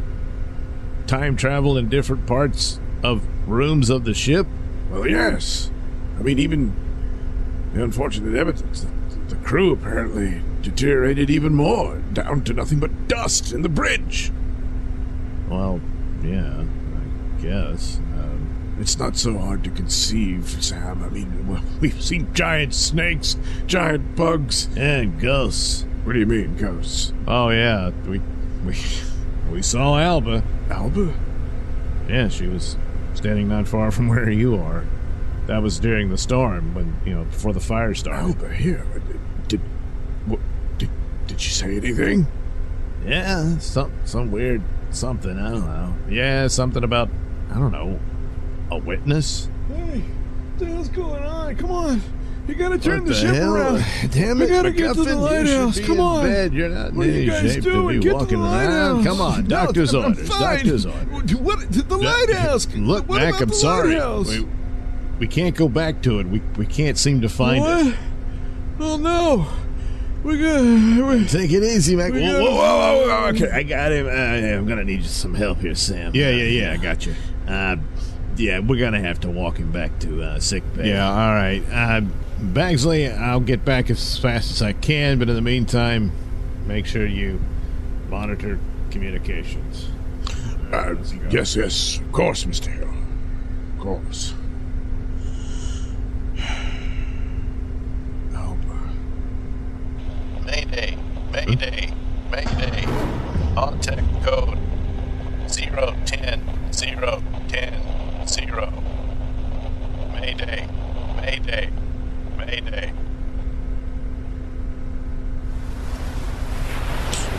time 1.07 1.37
travel 1.37 1.77
in 1.77 1.89
different 1.89 2.27
parts 2.27 2.81
of 3.03 3.27
rooms 3.49 3.91
of 3.91 4.05
the 4.05 4.15
ship? 4.15 4.47
Well, 4.91 5.07
yes. 5.07 5.71
I 6.19 6.23
mean, 6.23 6.39
even 6.39 6.75
the 7.75 7.83
unfortunate 7.83 8.37
evidence 8.37 8.83
that 8.83 8.93
crew 9.51 9.73
apparently 9.73 10.41
deteriorated 10.63 11.29
even 11.29 11.53
more, 11.53 11.97
down 12.13 12.41
to 12.45 12.55
nothing 12.55 12.79
but 12.79 13.09
dust 13.09 13.53
in 13.53 13.63
the 13.63 13.69
bridge. 13.69 14.31
Well, 15.49 15.81
yeah, 16.23 16.63
I 16.63 17.43
guess. 17.43 17.99
Um, 18.15 18.77
It's 18.79 18.97
not 18.97 19.17
so 19.17 19.37
hard 19.37 19.65
to 19.65 19.71
conceive, 19.71 20.63
Sam. 20.63 21.03
I 21.03 21.09
mean, 21.09 21.49
well, 21.49 21.65
we've 21.81 22.01
seen 22.01 22.33
giant 22.33 22.75
snakes, 22.75 23.37
giant 23.67 24.15
bugs. 24.15 24.69
and 24.77 25.21
ghosts. 25.21 25.85
What 26.05 26.13
do 26.13 26.21
you 26.21 26.27
mean, 26.27 26.57
ghosts? 26.57 27.13
Oh 27.27 27.49
yeah, 27.49 27.91
we 28.07 28.21
we 28.65 28.77
we 29.51 29.63
saw 29.63 29.99
Alba. 29.99 30.45
Alba? 30.71 31.13
Yeah, 32.09 32.29
she 32.29 32.47
was 32.47 32.77
standing 33.15 33.49
not 33.49 33.67
far 33.67 33.91
from 33.91 34.07
where 34.07 34.31
you 34.31 34.55
are. 34.57 34.85
That 35.49 35.61
was 35.61 35.81
during 35.81 36.09
the 36.11 36.19
storm, 36.19 36.73
when 36.73 36.95
you 37.05 37.15
know 37.15 37.25
before 37.25 37.53
the 37.53 37.59
fire 37.59 37.95
started. 37.95 38.23
Alba 38.23 38.55
here. 38.55 38.87
Did, 39.49 39.61
what, 40.27 40.39
did, 40.79 40.89
did 41.27 41.41
she 41.41 41.50
say 41.61 41.77
anything? 41.77 42.27
Yeah, 43.07 43.59
some 43.59 43.93
some 44.05 44.31
weird 44.31 44.63
something. 44.91 45.39
I 45.39 45.51
don't 45.51 45.67
know. 45.67 45.95
Yeah, 46.09 46.47
something 46.49 46.85
about 46.85 47.09
I 47.51 47.55
don't 47.55 47.73
know 47.73 47.99
a 48.71 48.79
witness. 48.79 49.49
Hey, 49.69 50.01
what 50.01 50.59
the 50.59 50.67
hell's 50.67 50.89
going 50.89 51.23
on? 51.23 51.57
Come 51.57 51.71
on. 51.71 52.03
You 52.49 52.55
gotta 52.57 52.79
turn 52.79 53.01
What 53.01 53.09
the, 53.09 53.15
ship 53.15 53.35
hell? 53.35 53.55
around. 53.57 53.85
Damn 54.11 54.39
We 54.39 54.45
it, 54.45 54.49
gotta 54.49 54.73
get 54.73 54.95
to 54.95 55.05
the 55.05 55.15
lighthouse. 55.17 55.79
Come 55.81 56.01
on. 56.01 56.25
Bed. 56.25 56.53
You're 56.53 56.69
not 56.69 56.93
What 56.95 57.07
in 57.07 57.15
are 57.15 57.19
you 57.19 57.33
any 57.33 57.43
guys 57.47 57.55
shape 57.55 57.63
doing? 57.65 58.01
to 58.01 58.01
be 58.01 58.01
Get 58.01 58.09
to 58.11 58.15
walking 58.17 58.39
the 58.41 58.45
around. 58.45 58.97
lighthouse. 58.97 59.05
Come 59.07 59.21
on, 59.21 59.43
No, 59.45 59.49
doctor's 59.49 59.95
I'm 59.95 60.05
orders. 60.05 60.29
fine. 60.29 60.41
Doctor's 60.57 60.87
orders. 60.87 61.35
What? 61.37 61.71
The 61.71 61.97
lighthouse. 61.97 62.67
Look, 62.75 63.09
what 63.09 63.23
Mac, 63.23 63.41
I'm 63.41 63.49
the 63.49 63.55
sorry. 63.55 63.95
We, 64.25 64.49
we 65.21 65.27
can't 65.29 65.55
go 65.55 65.69
back 65.69 66.03
to 66.03 66.19
it. 66.19 66.27
We 66.27 66.43
we 66.57 66.67
can't 66.67 66.99
seem 66.99 67.21
to 67.21 67.29
find 67.29 67.61
what? 67.61 67.87
it. 67.87 67.95
Oh 68.81 68.97
no. 68.97 69.47
We 70.23 70.39
got. 70.39 70.61
We, 70.61 71.27
Take 71.27 71.51
it 71.51 71.63
easy, 71.63 71.97
Mac. 71.97 72.13
Whoa, 72.13 72.21
whoa, 72.21 72.51
whoa, 72.51 72.55
whoa, 72.55 73.09
whoa, 73.09 73.29
Okay, 73.29 73.51
I 73.51 73.63
got 73.63 73.91
him. 73.93 74.07
Uh, 74.07 74.11
I'm 74.59 74.67
gonna 74.67 74.85
need 74.85 75.05
some 75.07 75.35
help 75.35 75.59
here, 75.59 75.75
Sam. 75.75 76.13
Yeah, 76.15 76.31
yeah, 76.31 76.45
yeah. 76.45 76.73
I 76.73 76.77
got 76.77 77.07
you. 77.07 77.15
Uh, 77.49 77.77
yeah, 78.37 78.59
we're 78.59 78.79
gonna 78.79 79.01
have 79.01 79.21
to 79.21 79.31
walk 79.31 79.57
him 79.57 79.73
back 79.73 79.99
to 80.01 80.23
uh, 80.23 80.39
sick 80.41 80.63
bay. 80.75 80.91
Yeah, 80.91 81.09
all 81.09 81.35
right. 81.35 81.63
Uh, 81.73 82.03
Bagsley, 82.41 83.09
I'll 83.11 83.41
get 83.41 83.65
back 83.65 83.91
as 83.91 84.19
fast 84.19 84.51
as 84.51 84.63
I 84.63 84.73
can, 84.73 85.19
but 85.19 85.29
in 85.29 85.35
the 85.35 85.43
meantime, 85.43 86.13
make 86.67 86.87
sure 86.87 87.07
you 87.07 87.41
monitor 88.09 88.59
communications. 88.91 89.89
uh, 90.73 90.95
yes, 91.31 91.57
yes. 91.57 91.99
Of 91.99 92.13
course, 92.13 92.45
Mr. 92.45 92.69
Hill. 92.69 92.93
Of 93.75 93.81
course. 93.81 94.35
Alba. 98.35 98.91
Mayday, 101.47 101.93
Mayday, 102.31 102.55
Mayday. 102.57 102.85
Contact 103.55 104.23
code 104.25 104.59
010 105.49 106.43
010 106.71 108.27
0. 108.27 108.73
Mayday, 110.15 110.69
Mayday, 111.17 111.71
Mayday. 112.37 112.93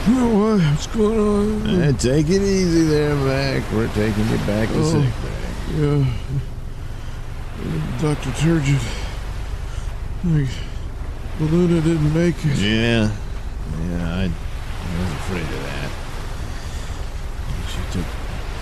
What? 0.08 0.60
What's 0.62 0.88
going 0.88 1.20
on? 1.20 1.82
Uh, 1.84 1.92
take 1.98 2.28
it 2.30 2.42
easy 2.42 2.84
there, 2.86 3.16
Mac. 3.16 3.72
We're 3.72 3.88
taking 3.94 4.28
you 4.30 4.38
back 4.48 4.68
to 4.70 4.80
Oh. 4.80 4.92
sick 4.92 5.14
bay. 5.22 5.78
Yeah. 5.78 6.06
Dr. 8.02 8.32
Turgid. 8.42 8.80
Like, 10.24 10.48
Balloona 11.40 11.82
didn't 11.82 12.14
make 12.14 12.36
it. 12.46 12.58
Yeah, 12.58 13.12
yeah, 13.90 14.16
I, 14.16 14.24
I 14.24 15.02
was 15.02 15.12
afraid 15.14 15.44
of 15.44 15.64
that. 15.64 15.92
She 17.70 18.00
took 18.00 18.08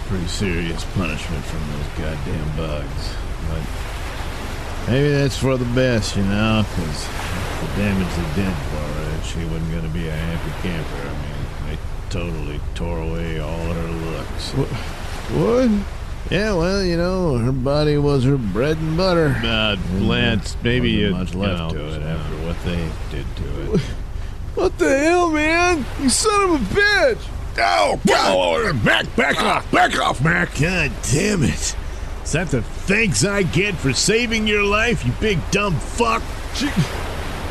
pretty 0.09 0.27
serious 0.27 0.83
punishment 0.95 1.45
from 1.45 1.59
those 1.71 1.87
goddamn 1.99 2.57
bugs. 2.57 3.13
But 3.47 4.91
maybe 4.91 5.09
that's 5.11 5.37
for 5.37 5.55
the 5.55 5.71
best, 5.75 6.15
you 6.17 6.23
know, 6.23 6.65
because 6.67 7.05
the 7.05 7.67
damage 7.77 8.07
they 8.15 8.41
did 8.41 8.53
for 8.53 8.77
her, 8.77 9.23
she 9.23 9.45
wasn't 9.45 9.69
going 9.69 9.83
to 9.83 9.89
be 9.89 10.07
a 10.07 10.11
happy 10.11 10.67
camper. 10.67 11.07
I 11.07 11.13
mean, 11.13 11.69
they 11.69 11.77
totally 12.09 12.59
tore 12.73 12.99
away 12.99 13.39
all 13.39 13.65
her 13.71 13.87
looks. 13.87 14.51
What? 14.53 14.67
What? 15.37 15.85
Yeah, 16.31 16.55
well, 16.55 16.83
you 16.83 16.97
know, 16.97 17.37
her 17.37 17.51
body 17.51 17.97
was 17.97 18.23
her 18.23 18.37
bread 18.37 18.77
and 18.77 18.97
butter. 18.97 19.39
Uh, 19.43 19.77
Lance, 19.99 20.57
maybe 20.63 20.89
you 20.89 21.11
much 21.11 21.35
left 21.35 21.73
know, 21.73 21.79
to 21.79 21.95
it 21.95 22.01
after 22.01 22.35
what 22.47 22.59
they 22.63 22.89
did 23.11 23.25
to 23.35 23.75
it. 23.75 23.81
What 24.59 24.77
the 24.77 24.99
hell, 24.99 25.31
man? 25.31 25.85
You 26.01 26.09
son 26.09 26.49
of 26.49 26.61
a 26.61 26.75
bitch! 26.75 27.29
Oh, 27.59 27.97
God. 28.05 28.83
back, 28.83 29.15
back 29.15 29.37
ah. 29.39 29.57
off, 29.57 29.71
back 29.71 29.97
off, 29.97 30.21
Mac. 30.21 30.49
God 30.59 30.91
damn 31.03 31.43
it. 31.43 31.75
Is 32.25 32.31
that 32.33 32.49
the 32.49 32.61
thanks 32.61 33.23
I 33.23 33.43
get 33.43 33.75
for 33.75 33.93
saving 33.93 34.47
your 34.47 34.63
life, 34.63 35.05
you 35.05 35.13
big 35.21 35.39
dumb 35.51 35.75
fuck? 35.79 36.21
She, 36.55 36.69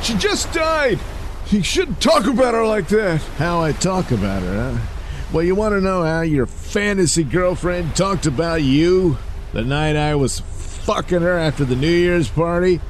she 0.02 0.18
just 0.18 0.52
died. 0.52 0.98
You 1.46 1.62
shouldn't 1.62 2.02
talk 2.02 2.26
about 2.26 2.52
her 2.52 2.66
like 2.66 2.88
that. 2.88 3.22
How 3.38 3.62
I 3.62 3.72
talk 3.72 4.10
about 4.10 4.42
her, 4.42 4.72
huh? 4.72 4.86
Well, 5.32 5.44
you 5.44 5.54
want 5.54 5.72
to 5.72 5.80
know 5.80 6.02
how 6.02 6.20
your 6.20 6.44
fantasy 6.44 7.24
girlfriend 7.24 7.96
talked 7.96 8.26
about 8.26 8.60
you 8.60 9.16
the 9.54 9.62
night 9.62 9.96
I 9.96 10.14
was 10.14 10.40
fucking 10.40 11.22
her 11.22 11.38
after 11.38 11.64
the 11.64 11.74
New 11.74 11.88
Year's 11.88 12.28
party? 12.28 12.82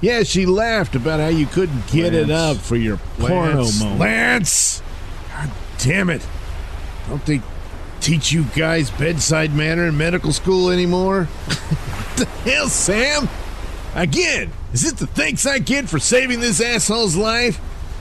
Yeah, 0.00 0.22
she 0.22 0.46
laughed 0.46 0.94
about 0.94 1.20
how 1.20 1.28
you 1.28 1.46
couldn't 1.46 1.86
get 1.88 2.14
it 2.14 2.30
up 2.30 2.58
for 2.58 2.76
your 2.76 2.98
porno 3.18 3.62
Lance. 3.62 3.80
moment. 3.80 4.00
Lance! 4.00 4.82
God 5.30 5.50
damn 5.78 6.10
it. 6.10 6.26
Don't 7.08 7.24
they 7.24 7.40
teach 8.00 8.30
you 8.30 8.44
guys 8.56 8.90
bedside 8.90 9.54
manner 9.54 9.86
in 9.86 9.96
medical 9.96 10.32
school 10.32 10.70
anymore? 10.70 11.24
what 11.46 12.16
the 12.18 12.26
hell, 12.50 12.68
Sam? 12.68 13.28
Again, 13.94 14.52
is 14.72 14.84
it 14.84 14.98
the 14.98 15.06
thanks 15.06 15.46
I 15.46 15.58
get 15.58 15.88
for 15.88 15.98
saving 15.98 16.40
this 16.40 16.60
asshole's 16.60 17.16
life? 17.16 17.60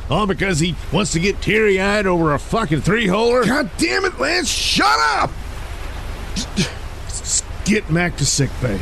All 0.10 0.28
because 0.28 0.60
he 0.60 0.76
wants 0.92 1.14
to 1.14 1.20
get 1.20 1.42
teary 1.42 1.80
eyed 1.80 2.06
over 2.06 2.34
a 2.34 2.40
fucking 2.40 2.82
three 2.82 3.08
holer? 3.08 3.46
God 3.46 3.72
damn 3.78 4.06
it, 4.06 4.20
Lance, 4.20 4.50
shut 4.50 5.00
up! 5.00 5.32
Just 7.08 7.46
get 7.64 7.90
Mac 7.90 8.18
to 8.18 8.26
sick 8.26 8.50
bay. 8.62 8.80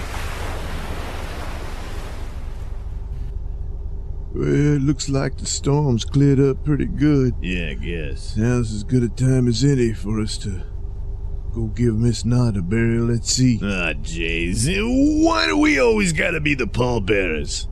Well, 4.33 4.75
it 4.75 4.81
looks 4.81 5.09
like 5.09 5.37
the 5.37 5.45
storm's 5.45 6.05
cleared 6.05 6.39
up 6.39 6.65
pretty 6.65 6.87
good. 6.87 7.35
Yeah, 7.39 7.69
I 7.69 7.73
guess. 7.75 8.35
Now's 8.35 8.73
as 8.73 8.83
good 8.83 9.03
a 9.03 9.09
time 9.09 9.47
as 9.47 9.63
any 9.63 9.93
for 9.93 10.19
us 10.19 10.39
to 10.39 10.63
go 11.53 11.67
give 11.67 11.95
Miss 11.95 12.25
Knott 12.25 12.57
a 12.57 12.63
burial 12.63 13.13
at 13.13 13.25
sea. 13.25 13.59
Ah, 13.61 13.93
jeez. 13.93 14.65
Why 15.23 15.45
do 15.45 15.57
we 15.57 15.79
always 15.79 16.13
gotta 16.13 16.39
be 16.39 16.55
the 16.55 16.65
pallbearers? 16.65 17.67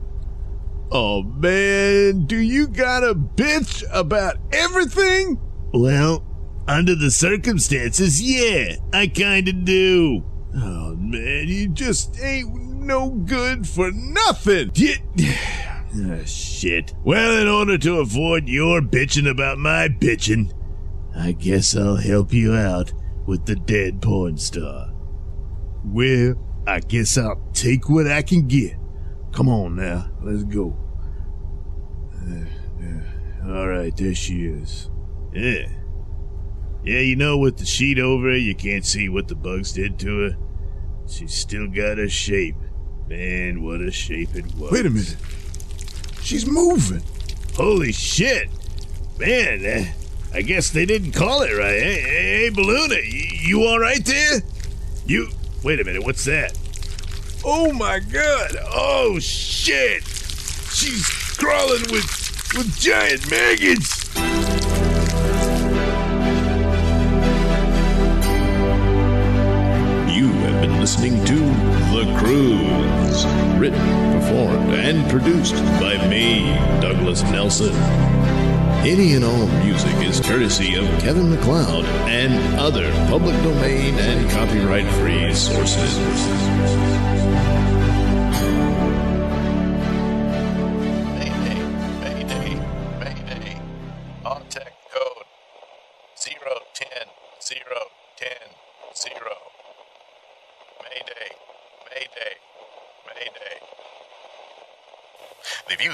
Oh, 0.92 1.24
man, 1.24 2.26
do 2.26 2.36
you 2.36 2.68
gotta 2.68 3.14
bitch 3.14 3.82
about 3.92 4.36
everything? 4.52 5.40
Well, 5.74 6.22
under 6.68 6.94
the 6.94 7.10
circumstances, 7.10 8.22
yeah, 8.22 8.76
I 8.92 9.08
kinda 9.08 9.52
do. 9.52 10.22
Oh, 10.54 10.94
man, 10.94 11.48
you 11.48 11.70
just 11.70 12.20
ain't 12.22 12.54
no 12.54 13.10
good 13.10 13.66
for 13.66 13.90
nothing. 13.90 14.70
You... 14.76 14.94
Ah, 15.94 16.24
shit. 16.24 16.94
Well, 17.04 17.40
in 17.40 17.48
order 17.48 17.76
to 17.78 18.00
avoid 18.00 18.48
your 18.48 18.80
bitching 18.80 19.30
about 19.30 19.58
my 19.58 19.88
bitching, 19.88 20.52
I 21.14 21.32
guess 21.32 21.76
I'll 21.76 21.96
help 21.96 22.32
you 22.32 22.54
out 22.54 22.92
with 23.26 23.44
the 23.44 23.56
dead 23.56 24.00
porn 24.00 24.38
star. 24.38 24.92
Well, 25.84 26.34
I 26.66 26.80
guess 26.80 27.18
I'll 27.18 27.42
take 27.52 27.88
what 27.88 28.06
I 28.06 28.22
can 28.22 28.46
get. 28.48 28.76
Come 29.32 29.48
on 29.48 29.76
now, 29.76 30.10
let's 30.22 30.44
go. 30.44 30.76
Uh, 32.14 32.44
uh, 32.84 33.58
all 33.58 33.68
right, 33.68 33.94
there 33.96 34.14
she 34.14 34.46
is. 34.46 34.88
Yeah. 35.34 35.66
Yeah, 36.84 37.00
you 37.00 37.16
know, 37.16 37.38
with 37.38 37.58
the 37.58 37.66
sheet 37.66 37.98
over 37.98 38.28
her, 38.28 38.36
you 38.36 38.54
can't 38.54 38.84
see 38.84 39.08
what 39.08 39.28
the 39.28 39.34
bugs 39.34 39.72
did 39.72 39.98
to 40.00 40.20
her. 40.20 40.36
She's 41.06 41.34
still 41.34 41.68
got 41.68 41.98
her 41.98 42.08
shape. 42.08 42.56
Man, 43.08 43.62
what 43.62 43.80
a 43.80 43.90
shape 43.90 44.34
it 44.34 44.54
was. 44.54 44.72
Wait 44.72 44.86
a 44.86 44.90
minute. 44.90 45.16
She's 46.22 46.46
moving. 46.46 47.02
Holy 47.54 47.92
shit! 47.92 48.48
Man, 49.18 49.64
uh, 49.66 49.92
I 50.32 50.42
guess 50.42 50.70
they 50.70 50.86
didn't 50.86 51.12
call 51.12 51.42
it 51.42 51.52
right. 51.52 51.82
Hey, 51.82 52.00
hey, 52.00 52.38
hey 52.38 52.50
Balloona, 52.50 52.94
you, 52.94 53.24
you 53.40 53.64
all 53.64 53.78
right 53.78 54.04
there? 54.04 54.40
You. 55.04 55.28
Wait 55.62 55.80
a 55.80 55.84
minute, 55.84 56.04
what's 56.04 56.24
that? 56.24 56.58
Oh 57.44 57.72
my 57.72 57.98
god! 57.98 58.56
Oh 58.72 59.18
shit! 59.18 60.04
She's 60.72 61.06
crawling 61.36 61.82
with 61.90 62.06
with 62.56 62.78
giant 62.78 63.30
maggots! 63.30 64.14
You 70.14 70.28
have 70.28 70.60
been 70.60 70.78
listening 70.78 71.24
to 71.24 71.34
The 71.34 72.14
Cruise, 72.18 73.26
written, 73.58 74.01
performed, 74.32 74.72
and 74.74 75.08
produced 75.10 75.54
by 75.78 76.06
me, 76.08 76.54
Douglas 76.80 77.22
Nelson. 77.24 77.74
Any 78.84 79.14
and 79.14 79.24
all 79.24 79.46
music 79.64 79.94
is 79.96 80.20
courtesy 80.20 80.74
of 80.74 80.86
Kevin 81.00 81.30
MacLeod 81.30 81.84
and 82.08 82.58
other 82.58 82.90
public 83.08 83.36
domain 83.42 83.94
and 83.94 84.30
copyright 84.30 84.88
free 84.94 85.32
sources. 85.34 85.98